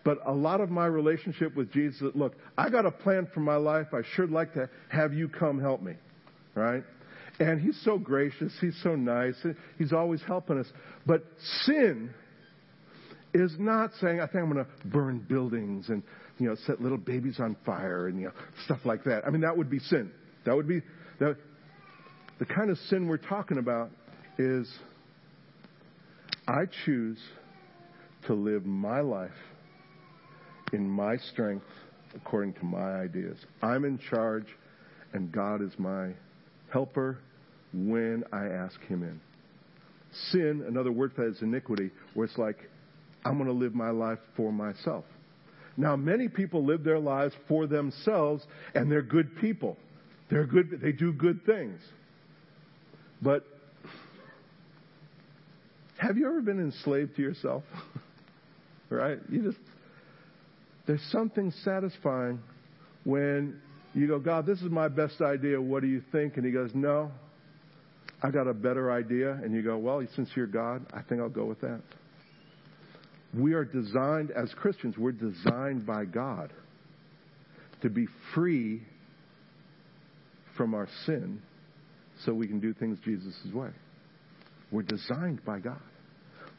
[0.04, 3.56] but a lot of my relationship with Jesus, look, I got a plan for my
[3.56, 3.88] life.
[3.92, 5.94] I sure like to have you come help me,
[6.54, 6.82] right?
[7.38, 8.52] And he's so gracious.
[8.60, 9.34] He's so nice.
[9.78, 10.66] He's always helping us.
[11.06, 11.24] But
[11.62, 12.12] sin
[13.32, 16.02] is not saying, I think I'm going to burn buildings and,
[16.38, 18.33] you know, set little babies on fire and, you know,
[18.64, 19.27] stuff like that.
[19.27, 20.11] I mean, that would be sin.
[20.44, 20.81] That would be,
[21.18, 21.37] that,
[22.38, 23.90] the kind of sin we're talking about
[24.38, 24.68] is
[26.46, 27.18] I choose
[28.27, 29.31] to live my life
[30.72, 31.66] in my strength
[32.14, 33.37] according to my ideas.
[33.62, 34.46] I'm in charge
[35.12, 36.11] and God is my
[36.72, 37.18] helper
[37.72, 39.20] when I ask Him in.
[40.31, 42.70] Sin, another word for that is iniquity, where it's like,
[43.24, 45.05] I'm going to live my life for myself.
[45.78, 49.76] Now, many people live their lives for themselves, and they're good people.
[50.28, 51.80] They're good, they do good things.
[53.22, 53.44] But
[55.96, 57.62] have you ever been enslaved to yourself?
[58.90, 59.20] right?
[59.30, 59.58] You just,
[60.88, 62.40] there's something satisfying
[63.04, 63.60] when
[63.94, 65.60] you go, God, this is my best idea.
[65.60, 66.36] What do you think?
[66.38, 67.12] And he goes, No,
[68.20, 69.32] I got a better idea.
[69.32, 71.80] And you go, Well, since you're God, I think I'll go with that.
[73.34, 76.52] We are designed, as Christians, we're designed by God
[77.82, 78.82] to be free
[80.56, 81.40] from our sin
[82.24, 83.70] so we can do things Jesus' way.
[84.70, 85.80] We're designed by God.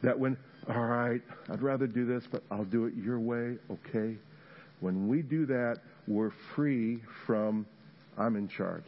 [0.04, 0.38] That when,
[0.70, 4.18] all right, I'd rather do this, but I'll do it your way, okay?
[4.80, 7.66] When we do that, we're free from,
[8.18, 8.86] I'm in charge.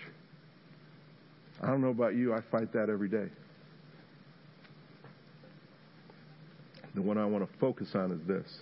[1.61, 3.27] I don't know about you, I fight that every day.
[6.95, 8.61] The one I want to focus on is this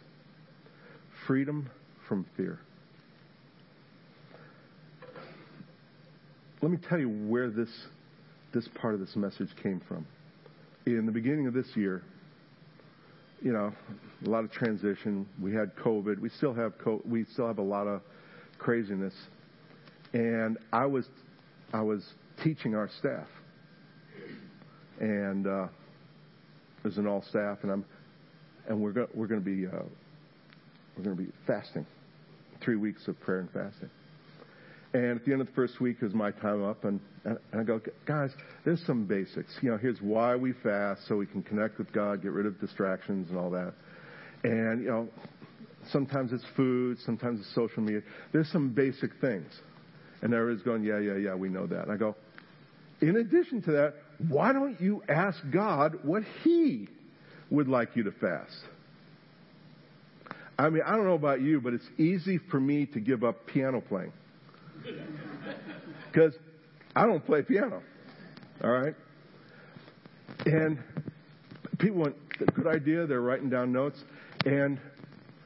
[1.26, 1.70] freedom
[2.08, 2.60] from fear.
[6.62, 7.70] Let me tell you where this,
[8.54, 10.06] this part of this message came from.
[10.86, 12.04] In the beginning of this year,
[13.42, 13.72] you know,
[14.26, 15.26] a lot of transition.
[15.42, 16.20] We had COVID.
[16.20, 18.02] We still have co- we still have a lot of
[18.58, 19.14] craziness.
[20.14, 21.06] And I was
[21.72, 22.04] I was
[22.44, 23.28] teaching our staff,
[25.00, 27.86] and uh, it was an all staff, and I'm
[28.68, 29.84] and we're go- we're going to be uh,
[30.98, 31.86] we're going to be fasting,
[32.62, 33.90] three weeks of prayer and fasting.
[34.94, 37.64] And at the end of the first week is my time up, and, and I
[37.64, 38.32] go, guys,
[38.66, 39.56] there's some basics.
[39.62, 42.60] You know, here's why we fast, so we can connect with God, get rid of
[42.60, 43.74] distractions and all that.
[44.44, 45.08] And, you know,
[45.92, 48.02] sometimes it's food, sometimes it's social media.
[48.34, 49.52] There's some basic things.
[50.22, 51.84] And everybody's going, yeah, yeah, yeah, we know that.
[51.84, 52.16] And I go,
[53.00, 53.94] in addition to that,
[54.28, 56.90] why don't you ask God what He
[57.50, 58.56] would like you to fast?
[60.58, 63.48] I mean, I don't know about you, but it's easy for me to give up
[63.48, 64.12] piano playing.
[66.12, 66.34] Because
[66.96, 67.82] I don't play piano.
[68.64, 68.94] All right?
[70.46, 70.80] And
[71.78, 72.16] people went,
[72.54, 73.08] good idea.
[73.08, 74.04] They're writing down notes.
[74.46, 74.80] And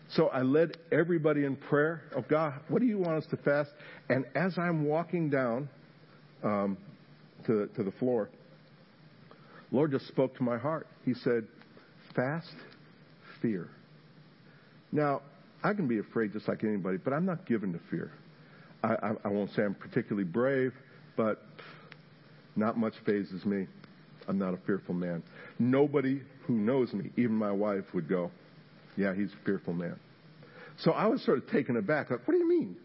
[0.10, 2.02] so I led everybody in prayer.
[2.16, 3.72] Oh, God, what do you want us to fast?
[4.10, 5.70] And as I'm walking down
[6.44, 6.78] um,
[7.46, 8.30] to, to the floor,
[9.72, 10.88] Lord just spoke to my heart.
[11.06, 11.48] He said,
[12.16, 12.56] fast
[13.42, 13.70] fear.
[14.92, 15.22] Now,
[15.64, 18.12] I can be afraid just like anybody, but I'm not given to fear.
[18.84, 20.74] I, I, I won't say I'm particularly brave,
[21.16, 21.44] but
[22.56, 23.68] not much fazes me.
[24.28, 25.24] I'm not a fearful man.
[25.60, 28.32] Nobody who knows me, even my wife, would go,
[28.98, 30.00] Yeah, he's a fearful man.
[30.78, 32.10] So I was sort of taken aback.
[32.10, 32.76] Like, what do you mean?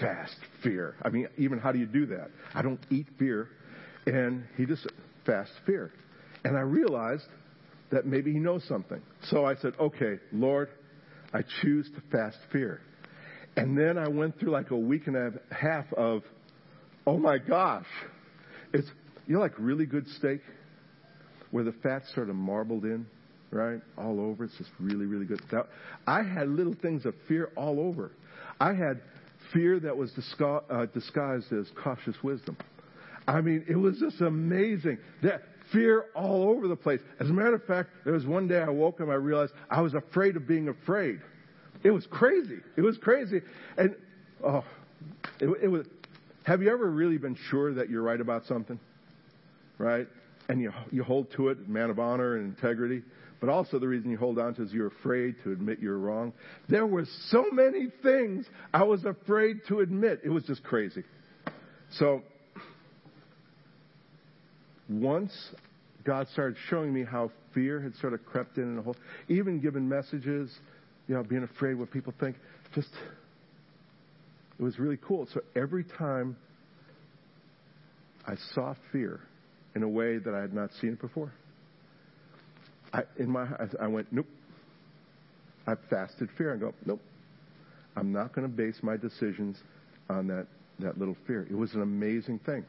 [0.00, 0.94] Fast fear.
[1.02, 2.30] I mean, even how do you do that?
[2.54, 3.48] I don't eat fear.
[4.06, 4.86] And he just
[5.24, 5.92] fast fear.
[6.44, 7.26] And I realized
[7.90, 9.00] that maybe he knows something.
[9.30, 10.68] So I said, Okay, Lord,
[11.32, 12.80] I choose to fast fear.
[13.56, 16.22] And then I went through like a week and a half of,
[17.06, 17.86] oh my gosh,
[18.72, 18.88] it's
[19.26, 20.40] you know like really good steak,
[21.50, 23.06] where the fat's sort of marbled in,
[23.50, 24.44] right, all over.
[24.44, 25.40] It's just really really good.
[25.50, 25.64] Now,
[26.06, 28.12] I had little things of fear all over.
[28.60, 29.00] I had
[29.52, 32.56] fear that was disgu- uh, disguised as cautious wisdom.
[33.26, 34.98] I mean, it was just amazing.
[35.22, 37.00] That fear all over the place.
[37.20, 39.80] As a matter of fact, there was one day I woke up I realized I
[39.80, 41.20] was afraid of being afraid.
[41.82, 42.58] It was crazy.
[42.76, 43.40] It was crazy.
[43.76, 43.94] And,
[44.44, 44.64] oh,
[45.40, 45.86] it, it was,
[46.44, 48.78] have you ever really been sure that you're right about something?
[49.78, 50.08] Right?
[50.48, 53.02] And you, you hold to it, man of honor and integrity.
[53.40, 56.32] But also the reason you hold on to is you're afraid to admit you're wrong.
[56.68, 60.20] There were so many things I was afraid to admit.
[60.24, 61.04] It was just crazy.
[61.92, 62.22] So,
[64.88, 65.32] once
[66.04, 68.96] God started showing me how fear had sort of crept in and a whole,
[69.28, 70.50] even given messages,
[71.06, 72.36] you know, being afraid what people think.
[72.74, 72.90] Just,
[74.58, 75.26] it was really cool.
[75.32, 76.36] So every time
[78.26, 79.20] I saw fear
[79.74, 81.32] in a way that I had not seen it before,
[82.92, 83.46] I, in my,
[83.80, 84.26] I went, nope.
[85.66, 86.52] I fasted fear.
[86.52, 87.00] and go, nope.
[87.96, 89.58] I'm not going to base my decisions
[90.08, 90.46] on that,
[90.78, 91.46] that little fear.
[91.50, 92.64] It was an amazing thing.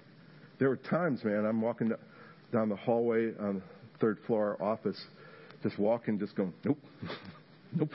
[0.58, 1.94] There were times, man, I'm walking
[2.52, 3.62] down the hallway on the
[4.00, 5.00] third floor office,
[5.64, 6.80] just walking, just going, nope,
[7.74, 7.92] nope,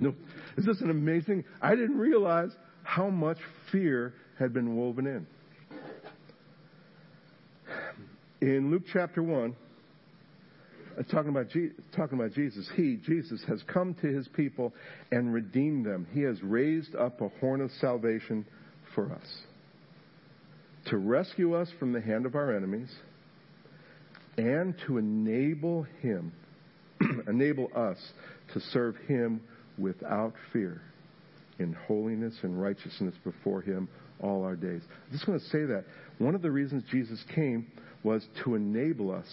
[0.00, 0.14] nope.
[0.56, 1.44] Is this an amazing?
[1.62, 2.50] I didn't realize
[2.82, 3.38] how much
[3.70, 5.26] fear had been woven in.
[8.40, 9.56] In Luke chapter 1,
[10.98, 11.46] uh, talking about,
[11.96, 14.72] talking about Jesus, He, Jesus, has come to His people
[15.10, 16.06] and redeemed them.
[16.12, 18.46] He has raised up a horn of salvation
[18.94, 19.42] for us
[20.86, 22.90] to rescue us from the hand of our enemies
[24.38, 26.32] and to enable Him,
[27.28, 27.98] enable us
[28.54, 29.42] to serve Him
[29.76, 30.80] without fear
[31.58, 33.88] in holiness and righteousness before Him
[34.20, 34.82] all our days.
[35.06, 35.84] I'm just going to say that.
[36.18, 37.66] One of the reasons Jesus came
[38.02, 39.26] was to enable us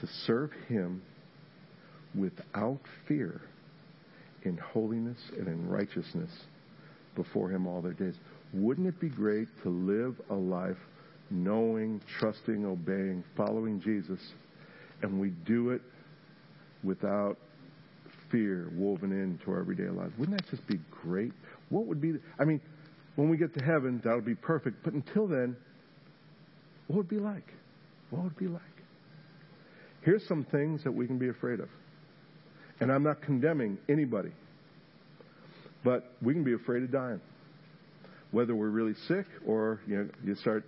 [0.00, 1.02] to serve Him
[2.14, 3.42] without fear
[4.44, 6.30] in holiness and in righteousness
[7.14, 8.14] before Him all their days.
[8.52, 10.76] Wouldn't it be great to live a life
[11.32, 14.20] knowing, trusting, obeying, following Jesus,
[15.02, 15.82] and we do it
[16.84, 17.36] without
[18.30, 20.12] fear woven into our everyday lives?
[20.18, 21.32] Wouldn't that just be great?
[21.68, 22.60] What would be, the, I mean,
[23.16, 25.56] when we get to heaven, that'll be perfect, but until then,
[26.86, 27.52] what would it be like?
[28.10, 28.62] What would it be like?
[30.02, 31.68] Here's some things that we can be afraid of.
[32.80, 34.32] And I'm not condemning anybody,
[35.84, 37.20] but we can be afraid of dying.
[38.32, 40.64] Whether we're really sick or you know you start,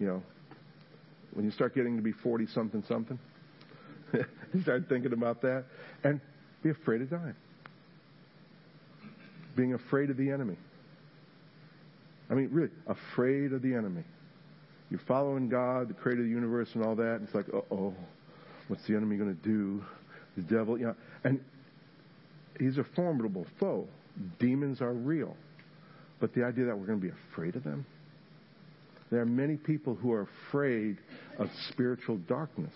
[0.00, 0.22] you know,
[1.32, 3.18] when you start getting to be 40 something something,
[4.12, 5.64] you start thinking about that
[6.02, 6.20] and
[6.62, 7.36] be afraid of dying.
[9.56, 10.56] Being afraid of the enemy.
[12.30, 14.04] I mean, really, afraid of the enemy.
[14.90, 17.16] You're following God, the creator of the universe, and all that.
[17.16, 17.94] And it's like, uh oh,
[18.68, 19.84] what's the enemy going to do?
[20.36, 20.96] The devil, you know.
[21.24, 21.44] And
[22.58, 23.86] he's a formidable foe.
[24.38, 25.36] Demons are real.
[26.20, 27.84] But the idea that we're going to be afraid of them?
[29.10, 30.98] There are many people who are afraid
[31.38, 32.72] of spiritual darkness.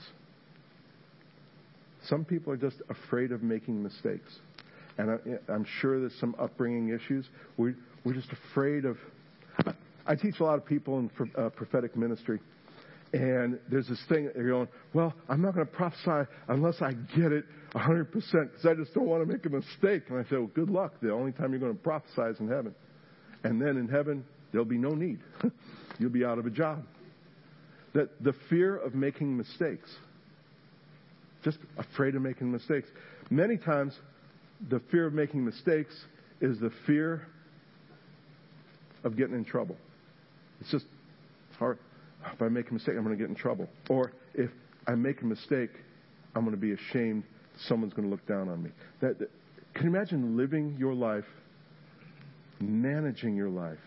[2.08, 4.38] Some people are just afraid of making mistakes.
[4.98, 7.26] And I, am sure there's some upbringing issues.
[7.56, 8.96] We're, we're just afraid of
[10.06, 12.40] I teach a lot of people in uh, prophetic ministry,
[13.12, 17.32] and there's this thing they're going, well, I'm not going to prophesy unless I get
[17.32, 17.44] it
[17.74, 20.04] 100% because I just don't want to make a mistake.
[20.10, 20.94] And I say, well, good luck.
[21.00, 22.74] The only time you're going to prophesy is in heaven.
[23.44, 25.20] And then in heaven, there'll be no need.
[25.98, 26.84] You'll be out of a job.
[27.94, 29.88] That the fear of making mistakes,
[31.44, 32.88] just afraid of making mistakes.
[33.30, 33.94] Many times,
[34.68, 35.94] the fear of making mistakes
[36.40, 37.26] is the fear
[39.04, 39.76] of getting in trouble.
[40.60, 40.86] It's just
[41.58, 41.78] hard.
[42.32, 43.68] If I make a mistake, I'm going to get in trouble.
[43.88, 44.50] Or if
[44.86, 45.70] I make a mistake,
[46.34, 47.24] I'm going to be ashamed.
[47.68, 48.70] Someone's going to look down on me.
[49.00, 49.30] That, that,
[49.74, 51.24] can you imagine living your life,
[52.60, 53.78] managing your life,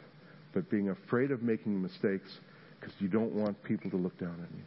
[0.53, 2.29] but being afraid of making mistakes
[2.79, 4.63] because you don't want people to look down on you?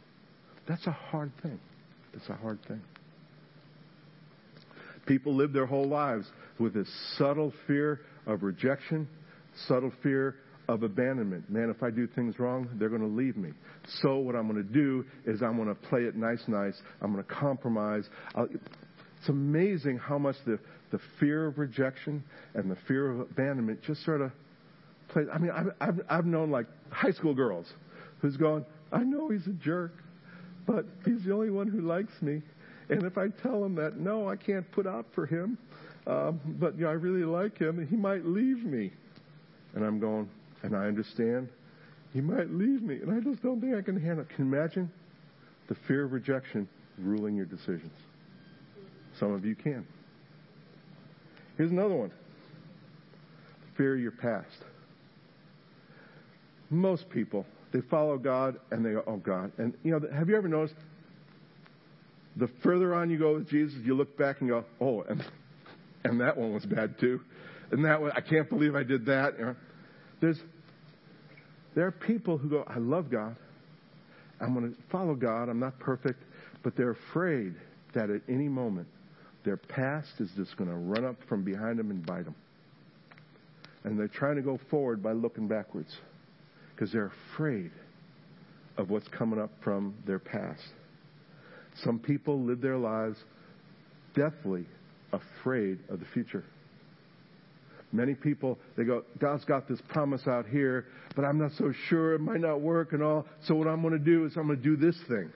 [0.67, 1.59] That's a hard thing.
[2.13, 2.81] That's a hard thing.
[5.05, 6.25] People live their whole lives
[6.59, 9.07] with this subtle fear of rejection,
[9.67, 10.35] subtle fear
[10.67, 11.49] of abandonment.
[11.49, 13.51] Man, if I do things wrong, they're going to leave me.
[14.01, 16.79] So what I'm going to do is I'm going to play it nice, nice.
[17.01, 18.05] I'm going to compromise.
[18.35, 18.47] I'll,
[19.19, 20.59] it's amazing how much the,
[20.91, 24.31] the fear of rejection and the fear of abandonment just sort of
[25.11, 25.27] plays.
[25.31, 27.73] I mean, I've, I've, I've known like high school girls
[28.19, 29.93] who's going, I know he's a jerk,
[30.65, 32.41] but he's the only one who likes me.
[32.89, 35.57] And if I tell him that, no, I can't put out for him,
[36.07, 38.91] um, but you know, I really like him, and he might leave me.
[39.75, 40.29] And I'm going,
[40.63, 41.47] and I understand
[42.13, 44.29] he might leave me, and I just don't think I can handle it.
[44.35, 44.91] Can you imagine
[45.67, 47.93] the fear of rejection ruling your decisions?
[49.17, 49.85] Some of you can.
[51.57, 52.11] Here's another one
[53.77, 54.65] fear your past.
[56.71, 59.51] Most people, they follow God and they go, oh God.
[59.57, 60.75] And, you know, have you ever noticed
[62.37, 65.23] the further on you go with Jesus, you look back and go, oh, and,
[66.05, 67.19] and that one was bad too.
[67.71, 69.33] And that one, I can't believe I did that.
[70.21, 70.39] There's,
[71.75, 73.35] there are people who go, I love God.
[74.39, 75.49] I'm going to follow God.
[75.49, 76.23] I'm not perfect.
[76.63, 77.55] But they're afraid
[77.93, 78.87] that at any moment
[79.43, 82.35] their past is just going to run up from behind them and bite them.
[83.83, 85.93] And they're trying to go forward by looking backwards
[86.81, 87.69] because they're afraid
[88.75, 90.63] of what's coming up from their past.
[91.83, 93.17] Some people live their lives
[94.15, 94.65] deathly
[95.13, 96.43] afraid of the future.
[97.91, 102.15] Many people, they go, God's got this promise out here, but I'm not so sure.
[102.15, 103.27] It might not work and all.
[103.45, 105.31] So what I'm going to do is I'm going to do this thing.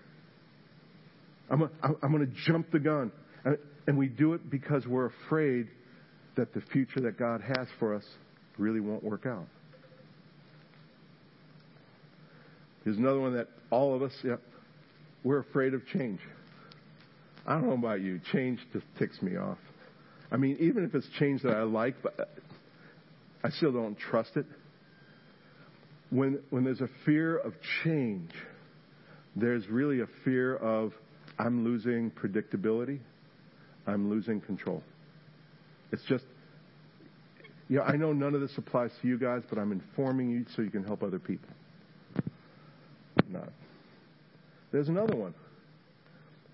[1.51, 3.11] I'm, I'm going to jump the gun.
[3.85, 5.67] And we do it because we're afraid
[6.37, 8.05] that the future that God has for us
[8.57, 9.45] really won't work out.
[12.85, 14.35] Here's another one that all of us, yeah,
[15.23, 16.19] we're afraid of change.
[17.45, 18.21] I don't know about you.
[18.31, 19.57] Change just ticks me off.
[20.31, 22.29] I mean, even if it's change that I like, but
[23.43, 24.45] I still don't trust it.
[26.11, 28.31] When, when there's a fear of change,
[29.35, 30.93] there's really a fear of
[31.39, 32.99] I'm losing predictability,
[33.87, 34.83] I'm losing control.
[35.91, 36.23] It's just,
[37.67, 40.61] yeah, I know none of this applies to you guys, but I'm informing you so
[40.61, 41.49] you can help other people.
[43.35, 43.49] Not.
[44.71, 45.33] There's another one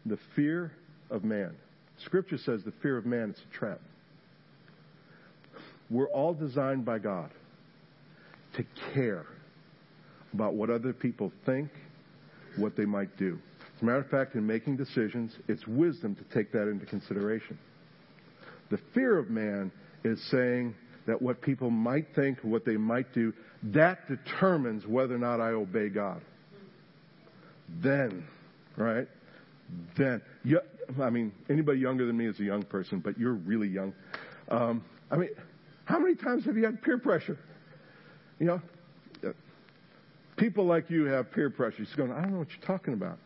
[0.05, 0.71] the fear
[1.09, 1.55] of man.
[2.05, 3.79] Scripture says the fear of man is a trap.
[5.89, 7.29] We're all designed by God
[8.55, 9.25] to care
[10.33, 11.69] about what other people think,
[12.57, 13.37] what they might do.
[13.75, 17.57] As a matter of fact, in making decisions, it's wisdom to take that into consideration.
[18.69, 19.71] The fear of man
[20.03, 20.75] is saying
[21.07, 25.49] that what people might think, what they might do, that determines whether or not I
[25.49, 26.21] obey God.
[27.79, 28.27] Then,
[28.77, 29.07] right?
[29.97, 30.59] Then, you,
[31.01, 33.93] I mean, anybody younger than me is a young person, but you're really young.
[34.49, 35.29] Um, I mean,
[35.85, 37.39] how many times have you had peer pressure?
[38.39, 38.61] You know,
[40.37, 41.83] people like you have peer pressure.
[41.83, 43.17] You're going, I don't know what you're talking about.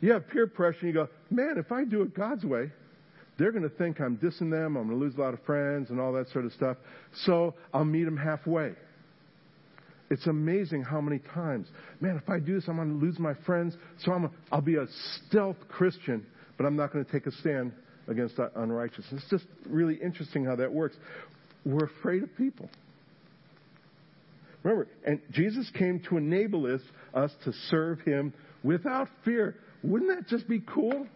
[0.00, 2.70] You have peer pressure, and you go, man, if I do it God's way,
[3.38, 5.90] they're going to think I'm dissing them, I'm going to lose a lot of friends,
[5.90, 6.76] and all that sort of stuff.
[7.24, 8.74] So I'll meet them halfway.
[10.12, 11.68] It's amazing how many times,
[12.02, 13.74] man, if I do this, I'm going to lose my friends.
[14.04, 14.84] So I'm I'll be a
[15.16, 16.26] stealth Christian,
[16.58, 17.72] but I'm not going to take a stand
[18.08, 19.22] against unrighteousness.
[19.22, 20.96] It's just really interesting how that works.
[21.64, 22.68] We're afraid of people.
[24.62, 26.82] Remember, and Jesus came to enable us,
[27.14, 29.56] us to serve Him without fear.
[29.82, 31.06] Wouldn't that just be cool?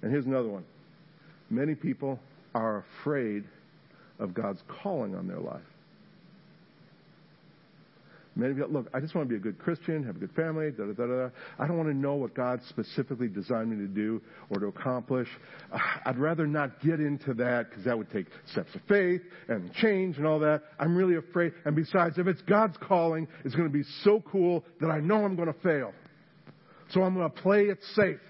[0.00, 0.64] And here's another one.
[1.50, 2.18] Many people
[2.54, 3.44] are afraid
[4.18, 5.62] of God's calling on their life.
[8.38, 10.32] Many of you, look, I just want to be a good Christian, have a good
[10.32, 11.28] family, da da da da.
[11.58, 15.28] I don't want to know what God specifically designed me to do or to accomplish.
[15.72, 19.72] Uh, I'd rather not get into that because that would take steps of faith and
[19.72, 20.64] change and all that.
[20.78, 21.54] I'm really afraid.
[21.64, 25.24] And besides, if it's God's calling, it's going to be so cool that I know
[25.24, 25.94] I'm going to fail.
[26.90, 28.20] So I'm going to play it safe.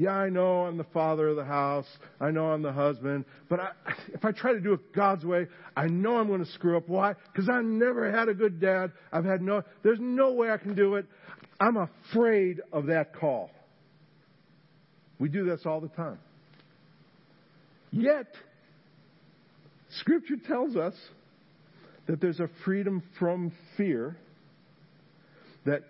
[0.00, 1.84] Yeah, I know I'm the father of the house.
[2.18, 3.26] I know I'm the husband.
[3.50, 3.70] But I,
[4.14, 5.46] if I try to do it God's way,
[5.76, 6.88] I know I'm going to screw up.
[6.88, 7.12] Why?
[7.30, 8.92] Because I never had a good dad.
[9.12, 11.04] I've had no, there's no way I can do it.
[11.60, 13.50] I'm afraid of that call.
[15.18, 16.18] We do this all the time.
[17.92, 18.28] Yet,
[19.98, 20.94] Scripture tells us
[22.06, 24.16] that there's a freedom from fear
[25.66, 25.82] that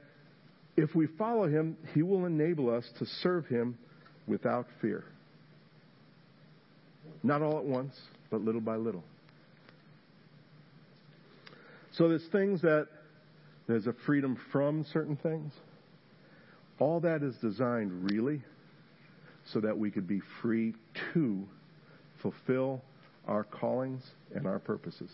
[0.77, 3.79] if we follow Him, He will enable us to serve Him
[4.31, 5.05] without fear.
[7.23, 7.95] Not all at once,
[8.31, 9.05] but little by little.
[11.93, 12.87] So there's things that
[13.67, 15.53] there's a freedom from certain things.
[16.79, 18.43] All that is designed really
[19.53, 20.75] so that we could be free
[21.13, 21.47] to
[22.23, 22.81] fulfill
[23.27, 24.03] our callings
[24.35, 25.11] and our purposes.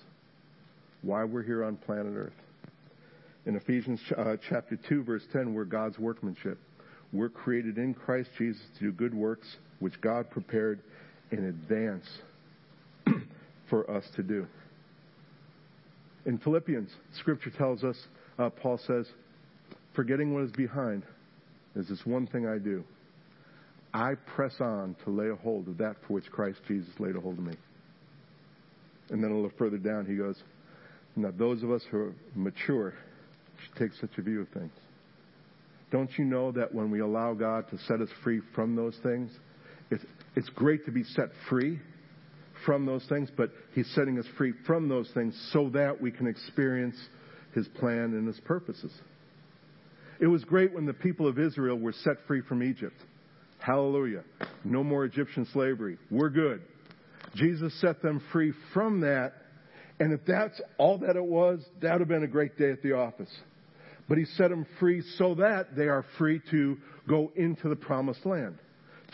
[1.02, 2.32] Why we're here on planet Earth.
[3.46, 6.58] In Ephesians uh, chapter 2, verse 10, we're God's workmanship.
[7.16, 9.46] We're created in Christ Jesus to do good works
[9.78, 10.80] which God prepared
[11.30, 12.04] in advance
[13.70, 14.46] for us to do.
[16.26, 17.96] In Philippians, Scripture tells us,
[18.38, 19.06] uh, Paul says,
[19.94, 21.04] forgetting what is behind,
[21.74, 22.84] is this one thing I do.
[23.94, 27.20] I press on to lay a hold of that for which Christ Jesus laid a
[27.20, 27.54] hold of me.
[29.10, 30.36] And then a little further down, he goes,
[31.14, 32.92] Now, those of us who are mature
[33.62, 34.72] should take such a view of things.
[35.90, 39.30] Don't you know that when we allow God to set us free from those things,
[39.90, 41.78] it's, it's great to be set free
[42.64, 46.26] from those things, but He's setting us free from those things so that we can
[46.26, 46.96] experience
[47.54, 48.92] His plan and His purposes.
[50.20, 52.96] It was great when the people of Israel were set free from Egypt.
[53.58, 54.24] Hallelujah.
[54.64, 55.98] No more Egyptian slavery.
[56.10, 56.62] We're good.
[57.34, 59.34] Jesus set them free from that.
[59.98, 62.82] And if that's all that it was, that would have been a great day at
[62.82, 63.30] the office.
[64.08, 66.76] But he set them free so that they are free to
[67.08, 68.58] go into the promised land,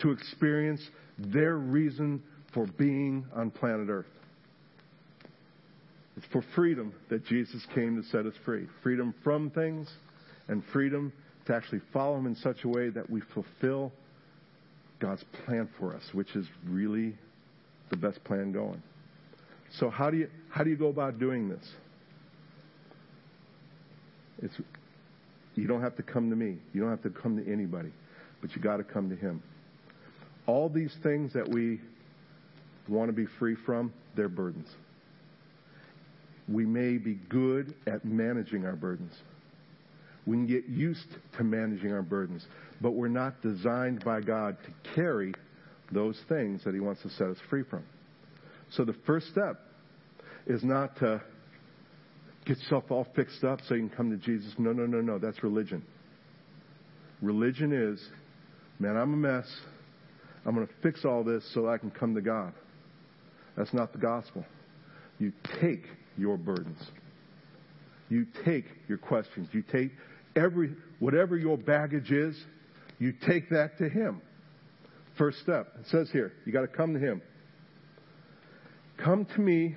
[0.01, 0.81] to experience
[1.17, 2.21] their reason
[2.53, 4.05] for being on planet Earth.
[6.15, 8.67] It's for freedom that Jesus came to set us free.
[8.83, 9.89] Freedom from things
[10.47, 11.11] and freedom
[11.47, 13.91] to actually follow Him in such a way that we fulfill
[14.99, 17.17] God's plan for us, which is really
[17.89, 18.81] the best plan going.
[19.79, 21.67] So how do you how do you go about doing this?
[24.41, 24.53] It's
[25.55, 26.57] You don't have to come to me.
[26.73, 27.91] You don't have to come to anybody,
[28.41, 29.41] but you got to come to Him.
[30.45, 31.79] All these things that we
[32.87, 34.67] want to be free from, they're burdens.
[36.49, 39.13] We may be good at managing our burdens.
[40.25, 42.45] We can get used to managing our burdens,
[42.81, 45.33] but we're not designed by God to carry
[45.91, 47.83] those things that He wants to set us free from.
[48.71, 49.59] So the first step
[50.47, 51.21] is not to
[52.45, 54.53] get yourself all fixed up so you can come to Jesus.
[54.57, 55.19] No, no, no, no.
[55.19, 55.83] That's religion.
[57.21, 58.03] Religion is,
[58.79, 59.45] man, I'm a mess.
[60.45, 62.53] I'm going to fix all this so I can come to God.
[63.55, 64.45] That's not the gospel.
[65.19, 65.31] You
[65.61, 65.85] take
[66.17, 66.81] your burdens.
[68.09, 69.47] You take your questions.
[69.53, 69.91] You take
[70.35, 72.37] every, whatever your baggage is,
[72.99, 74.21] you take that to Him.
[75.17, 75.73] First step.
[75.79, 77.21] It says here, you got to come to Him.
[78.97, 79.75] Come to me,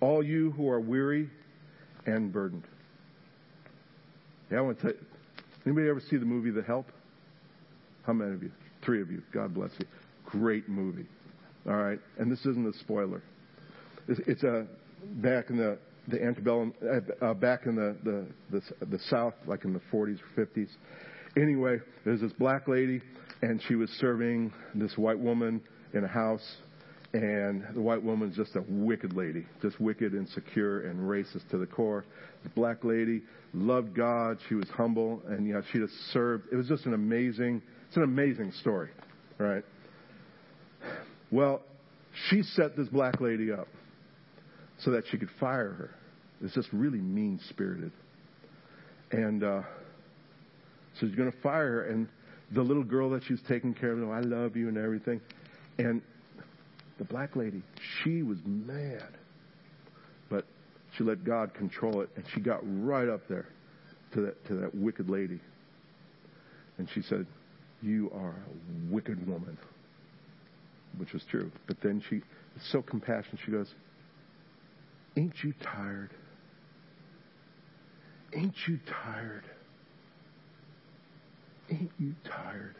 [0.00, 1.30] all you who are weary
[2.06, 2.64] and burdened.
[4.50, 5.06] Yeah, I want to tell you,
[5.66, 6.86] anybody ever see the movie The Help?
[8.06, 8.52] How many of you?
[8.84, 9.22] Three of you.
[9.34, 9.86] God bless you.
[10.24, 11.06] Great movie.
[11.68, 13.22] All right, and this isn't a spoiler.
[14.08, 14.66] It's, it's a
[15.16, 15.78] back in the
[16.08, 20.18] the antebellum, uh, uh, back in the, the the the South, like in the 40s
[20.36, 20.68] or 50s.
[21.36, 23.00] Anyway, there's this black lady,
[23.42, 25.60] and she was serving this white woman
[25.92, 26.56] in a house,
[27.16, 31.64] and the white woman's just a wicked lady, just wicked, insecure, and racist to the
[31.64, 32.04] core.
[32.42, 33.22] The black lady
[33.54, 34.36] loved God.
[34.50, 36.44] She was humble, and know, she just served.
[36.52, 37.62] It was just an amazing.
[37.88, 38.90] It's an amazing story,
[39.38, 39.64] right?
[41.30, 41.62] Well,
[42.28, 43.68] she set this black lady up
[44.80, 45.90] so that she could fire her.
[46.42, 47.92] It's just really mean spirited.
[49.10, 49.62] And uh,
[51.00, 51.88] so she's going to fire her.
[51.88, 52.08] And
[52.54, 55.22] the little girl that she's taking care of, oh, I love you and everything.
[55.78, 56.02] And
[56.98, 57.62] the black lady,
[58.02, 59.08] she was mad.
[60.28, 60.44] But
[60.96, 62.10] she let God control it.
[62.16, 63.46] And she got right up there
[64.14, 65.40] to that, to that wicked lady.
[66.78, 67.26] And she said,
[67.82, 69.56] You are a wicked woman
[70.98, 71.50] which was true.
[71.66, 72.22] But then she,
[72.70, 73.74] so compassionate, she goes,
[75.16, 76.10] Ain't you tired?
[78.34, 79.44] Ain't you tired?
[81.70, 82.76] Ain't you tired?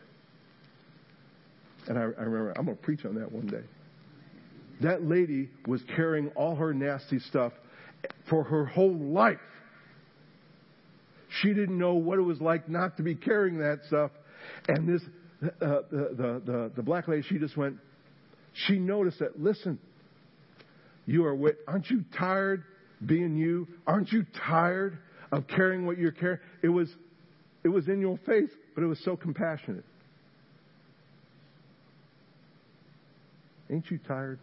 [1.88, 3.62] And I, I remember, I'm going to preach on that one day.
[4.82, 7.52] That lady was carrying all her nasty stuff
[8.28, 9.38] for her whole life.
[11.40, 14.10] She didn't know what it was like not to be carrying that stuff.
[14.68, 15.02] And this,
[15.42, 17.76] uh, the, the, the, the black lady, she just went,
[18.52, 19.78] she noticed that, listen,
[21.04, 22.64] you are, with, aren't you tired
[23.04, 23.68] being you?
[23.86, 24.98] Aren't you tired
[25.32, 26.40] of carrying what you're carrying?
[26.62, 26.88] It was,
[27.64, 29.84] it was in your face, but it was so compassionate.
[33.70, 34.38] Ain't you tired?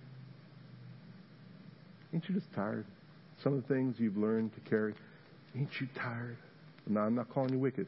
[2.14, 2.86] Ain't you just tired?
[3.43, 4.93] Some of the things you've learned to carry.
[5.55, 6.38] Ain't you tired?
[6.88, 7.88] No, I'm not calling you wicked.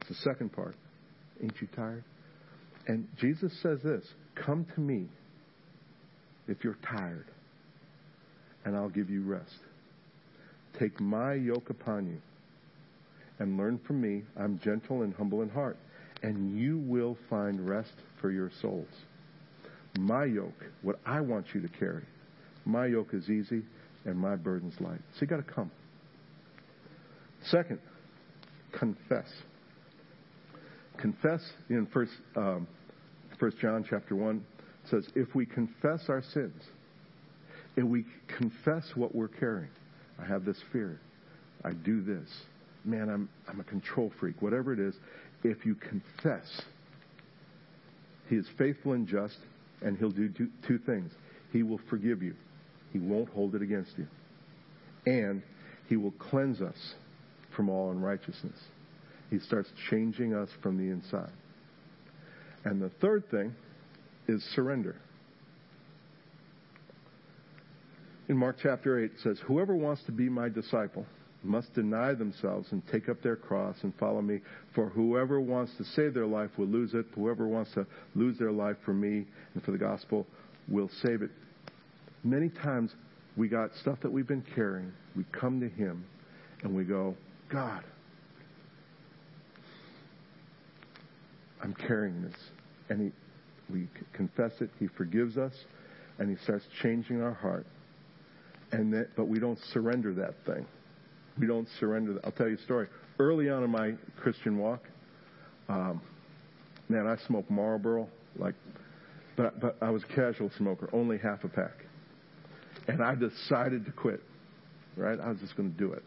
[0.00, 0.76] It's the second part.
[1.42, 2.04] Ain't you tired?
[2.86, 4.04] And Jesus says this
[4.34, 5.06] Come to me
[6.48, 7.26] if you're tired,
[8.64, 9.58] and I'll give you rest.
[10.78, 12.20] Take my yoke upon you
[13.38, 14.22] and learn from me.
[14.38, 15.78] I'm gentle and humble in heart,
[16.22, 18.88] and you will find rest for your souls.
[19.98, 22.04] My yoke, what I want you to carry,
[22.64, 23.62] my yoke is easy
[24.04, 25.00] and my burden's light.
[25.14, 25.70] So you got to come.
[27.44, 27.78] Second,
[28.72, 29.28] confess.
[30.98, 32.66] Confess in First um,
[33.38, 34.44] First John chapter one
[34.90, 36.62] says, if we confess our sins,
[37.76, 38.04] if we
[38.36, 39.70] confess what we're carrying,
[40.18, 41.00] I have this fear,
[41.64, 42.28] I do this,
[42.84, 44.94] man, I'm I'm a control freak, whatever it is,
[45.42, 46.46] if you confess,
[48.28, 49.38] He is faithful and just,
[49.80, 51.12] and He'll do two, two things.
[51.52, 52.34] He will forgive you.
[52.92, 54.06] He won't hold it against you.
[55.06, 55.42] And
[55.88, 56.94] He will cleanse us
[57.56, 58.58] from all unrighteousness.
[59.30, 61.32] He starts changing us from the inside.
[62.64, 63.54] And the third thing
[64.28, 64.96] is surrender.
[68.28, 71.06] In Mark chapter 8, it says, Whoever wants to be my disciple
[71.42, 74.40] must deny themselves and take up their cross and follow me.
[74.74, 77.06] For whoever wants to save their life will lose it.
[77.14, 80.26] Whoever wants to lose their life for me and for the gospel
[80.68, 81.30] will save it.
[82.22, 82.94] Many times
[83.36, 84.92] we got stuff that we've been carrying.
[85.16, 86.04] We come to Him
[86.62, 87.14] and we go,
[87.48, 87.82] God,
[91.62, 92.36] I'm carrying this.
[92.88, 95.52] And he, we confess it, he forgives us,
[96.18, 97.66] and he starts changing our heart.
[98.72, 100.66] And that, but we don't surrender that thing.
[101.38, 102.24] We don't surrender that.
[102.24, 102.88] I'll tell you a story.
[103.18, 104.82] Early on in my Christian walk,
[105.68, 106.00] um,
[106.88, 108.54] man, I smoked Marlboro, like,
[109.36, 111.84] but, but I was a casual smoker, only half a pack.
[112.90, 114.22] And I decided to quit,
[114.96, 115.18] right?
[115.20, 116.02] I was just going to do it.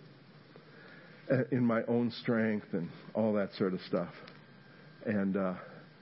[1.31, 4.13] uh, in my own strength and all that sort of stuff.
[5.05, 5.53] And uh,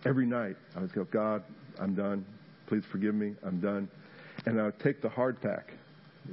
[0.05, 1.43] every night I would go, God,
[1.79, 2.25] I'm done.
[2.67, 3.35] Please forgive me.
[3.43, 3.89] I'm done.
[4.45, 5.71] And I would take the hard pack,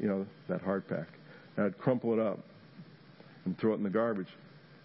[0.01, 1.09] you know, that hard pack,
[1.57, 2.39] and I'd crumple it up
[3.45, 4.29] and throw it in the garbage,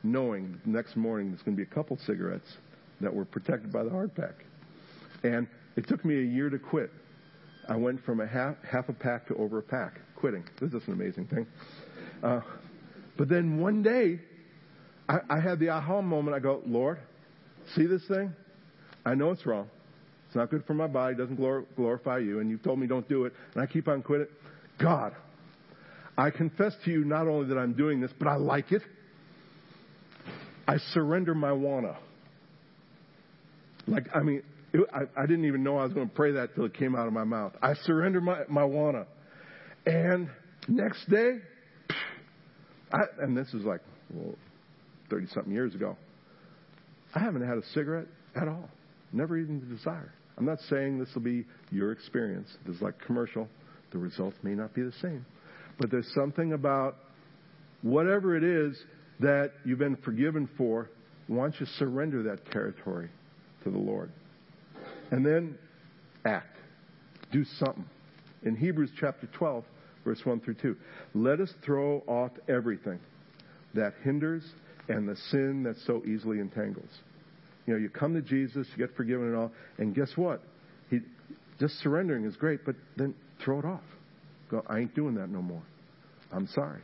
[0.04, 2.58] knowing next morning there's going to be a couple cigarettes
[3.02, 4.34] that were protected by the hard pack.
[5.24, 5.48] And
[5.78, 6.92] it took me a year to quit.
[7.68, 10.44] I went from a half, half a pack to over a pack, quitting.
[10.60, 11.48] This is an amazing thing.
[12.22, 12.42] Uh,
[13.18, 14.20] but then one day,
[15.08, 16.36] I, I had the aha moment.
[16.36, 17.00] I go, Lord,
[17.76, 18.34] see this thing?
[19.06, 19.70] I know it's wrong.
[20.28, 21.16] It's not good for my body.
[21.16, 22.40] It doesn't glor- glorify you.
[22.40, 23.34] And you've told me don't do it.
[23.54, 24.28] And I keep on quitting.
[24.80, 25.14] God,
[26.18, 28.82] I confess to you not only that I'm doing this, but I like it.
[30.68, 31.98] I surrender my wanna.
[33.86, 34.44] Like, I mean,
[34.74, 37.08] I, I didn't even know I was going to pray that till it came out
[37.08, 37.54] of my mouth.
[37.62, 39.06] I surrender my, my wanna.
[39.86, 40.30] And
[40.68, 41.38] next day,
[42.92, 44.36] I, and this is like, well,
[45.10, 45.98] 30 something years ago,
[47.14, 48.70] I haven't had a cigarette at all.
[49.12, 50.12] Never even the desire.
[50.38, 52.50] I'm not saying this will be your experience.
[52.66, 53.48] This is like commercial.
[53.92, 55.24] The results may not be the same.
[55.78, 56.98] But there's something about
[57.84, 58.76] whatever it is
[59.20, 60.90] that you've been forgiven for,
[61.28, 63.10] why don't you surrender that territory
[63.64, 64.12] to the Lord?
[65.12, 65.58] And then
[66.26, 66.58] act.
[67.32, 67.86] Do something.
[68.44, 69.64] In Hebrews chapter 12,
[70.04, 70.76] verse 1 through 2,
[71.14, 73.00] let us throw off everything
[73.74, 74.44] that hinders
[74.90, 76.90] and the sin that so easily entangles.
[77.66, 80.44] You know, you come to Jesus, you get forgiven and all, and guess what?
[80.90, 81.00] He,
[81.60, 83.84] just surrendering is great, but then throw it off.
[84.52, 85.64] Go, I ain't doing that no more.
[86.32, 86.82] I'm sorry.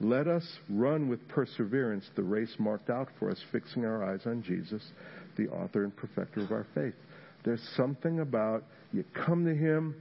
[0.00, 4.42] Let us run with perseverance the race marked out for us, fixing our eyes on
[4.42, 4.82] Jesus,
[5.36, 6.94] the author and perfecter of our faith.
[7.44, 9.94] There's something about you come to Him,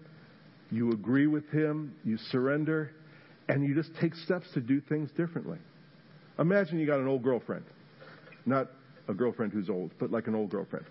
[0.71, 2.91] you agree with Him, you surrender,
[3.49, 5.57] and you just take steps to do things differently.
[6.39, 7.65] Imagine you got an old girlfriend.
[8.45, 8.69] Not
[9.07, 10.85] a girlfriend who's old, but like an old girlfriend.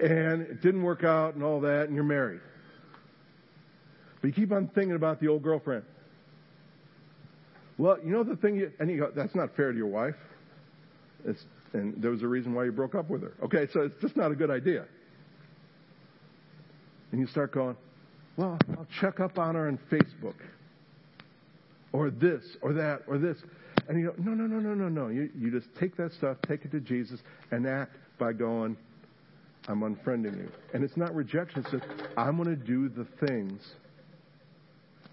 [0.00, 2.40] And it didn't work out and all that, and you're married.
[4.20, 5.84] But you keep on thinking about the old girlfriend.
[7.78, 10.16] Well, you know the thing, you, and you go, that's not fair to your wife.
[11.24, 13.32] It's, and there was a reason why you broke up with her.
[13.44, 14.84] Okay, so it's just not a good idea.
[17.12, 17.76] And you start going,
[18.36, 20.36] well, I'll check up on her on Facebook.
[21.92, 23.38] Or this, or that, or this.
[23.88, 25.08] And you go, no, no, no, no, no, no.
[25.08, 28.76] You, you just take that stuff, take it to Jesus, and act by going,
[29.66, 30.48] I'm unfriending you.
[30.74, 31.62] And it's not rejection.
[31.62, 31.84] It's just,
[32.16, 33.62] I'm going to do the things.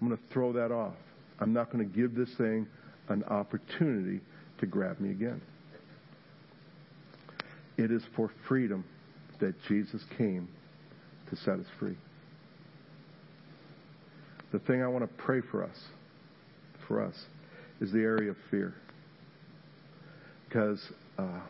[0.00, 0.94] I'm going to throw that off.
[1.40, 2.66] I'm not going to give this thing
[3.08, 4.20] an opportunity
[4.58, 5.40] to grab me again.
[7.76, 8.84] It is for freedom
[9.40, 10.48] that Jesus came
[11.30, 11.96] to set us free.
[14.52, 15.76] The thing I want to pray for us,
[16.86, 17.14] for us,
[17.80, 18.74] is the area of fear.
[20.48, 20.80] Because
[21.18, 21.40] uh,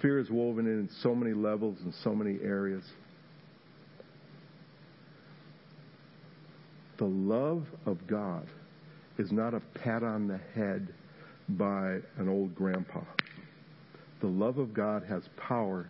[0.00, 2.84] fear is woven in in so many levels and so many areas.
[6.98, 8.46] The love of God
[9.18, 10.88] is not a pat on the head
[11.48, 13.00] by an old grandpa.
[14.24, 15.86] The love of God has power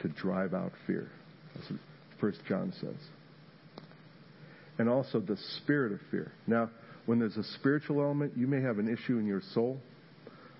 [0.00, 1.10] to drive out fear.
[1.54, 1.80] That's what
[2.20, 3.86] First John says.
[4.76, 6.30] And also the spirit of fear.
[6.46, 6.68] Now,
[7.06, 9.80] when there's a spiritual element, you may have an issue in your soul.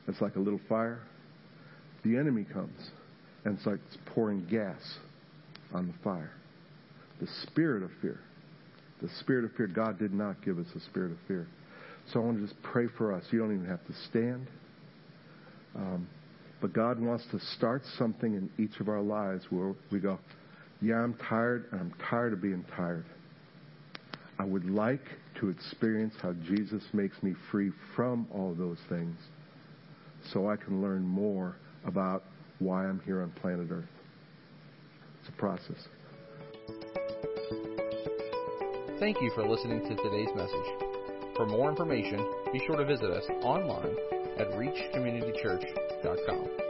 [0.08, 1.02] It's like a little fire.
[2.06, 2.88] The enemy comes,
[3.44, 4.80] and it's like it's pouring gas
[5.74, 6.32] on the fire.
[7.20, 8.20] The spirit of fear.
[9.02, 9.66] The spirit of fear.
[9.66, 11.46] God did not give us a spirit of fear.
[12.14, 13.24] So I want to just pray for us.
[13.30, 14.46] You don't even have to stand.
[15.76, 16.08] Um,
[16.64, 20.18] but God wants to start something in each of our lives where we go,
[20.80, 23.04] yeah, I'm tired, and I'm tired of being tired.
[24.38, 25.04] I would like
[25.40, 29.14] to experience how Jesus makes me free from all those things
[30.32, 31.54] so I can learn more
[31.84, 32.24] about
[32.60, 33.84] why I'm here on planet Earth.
[35.20, 35.86] It's a process.
[39.00, 41.36] Thank you for listening to today's message.
[41.36, 46.63] For more information, be sure to visit us online at reachcommunitychurch.com.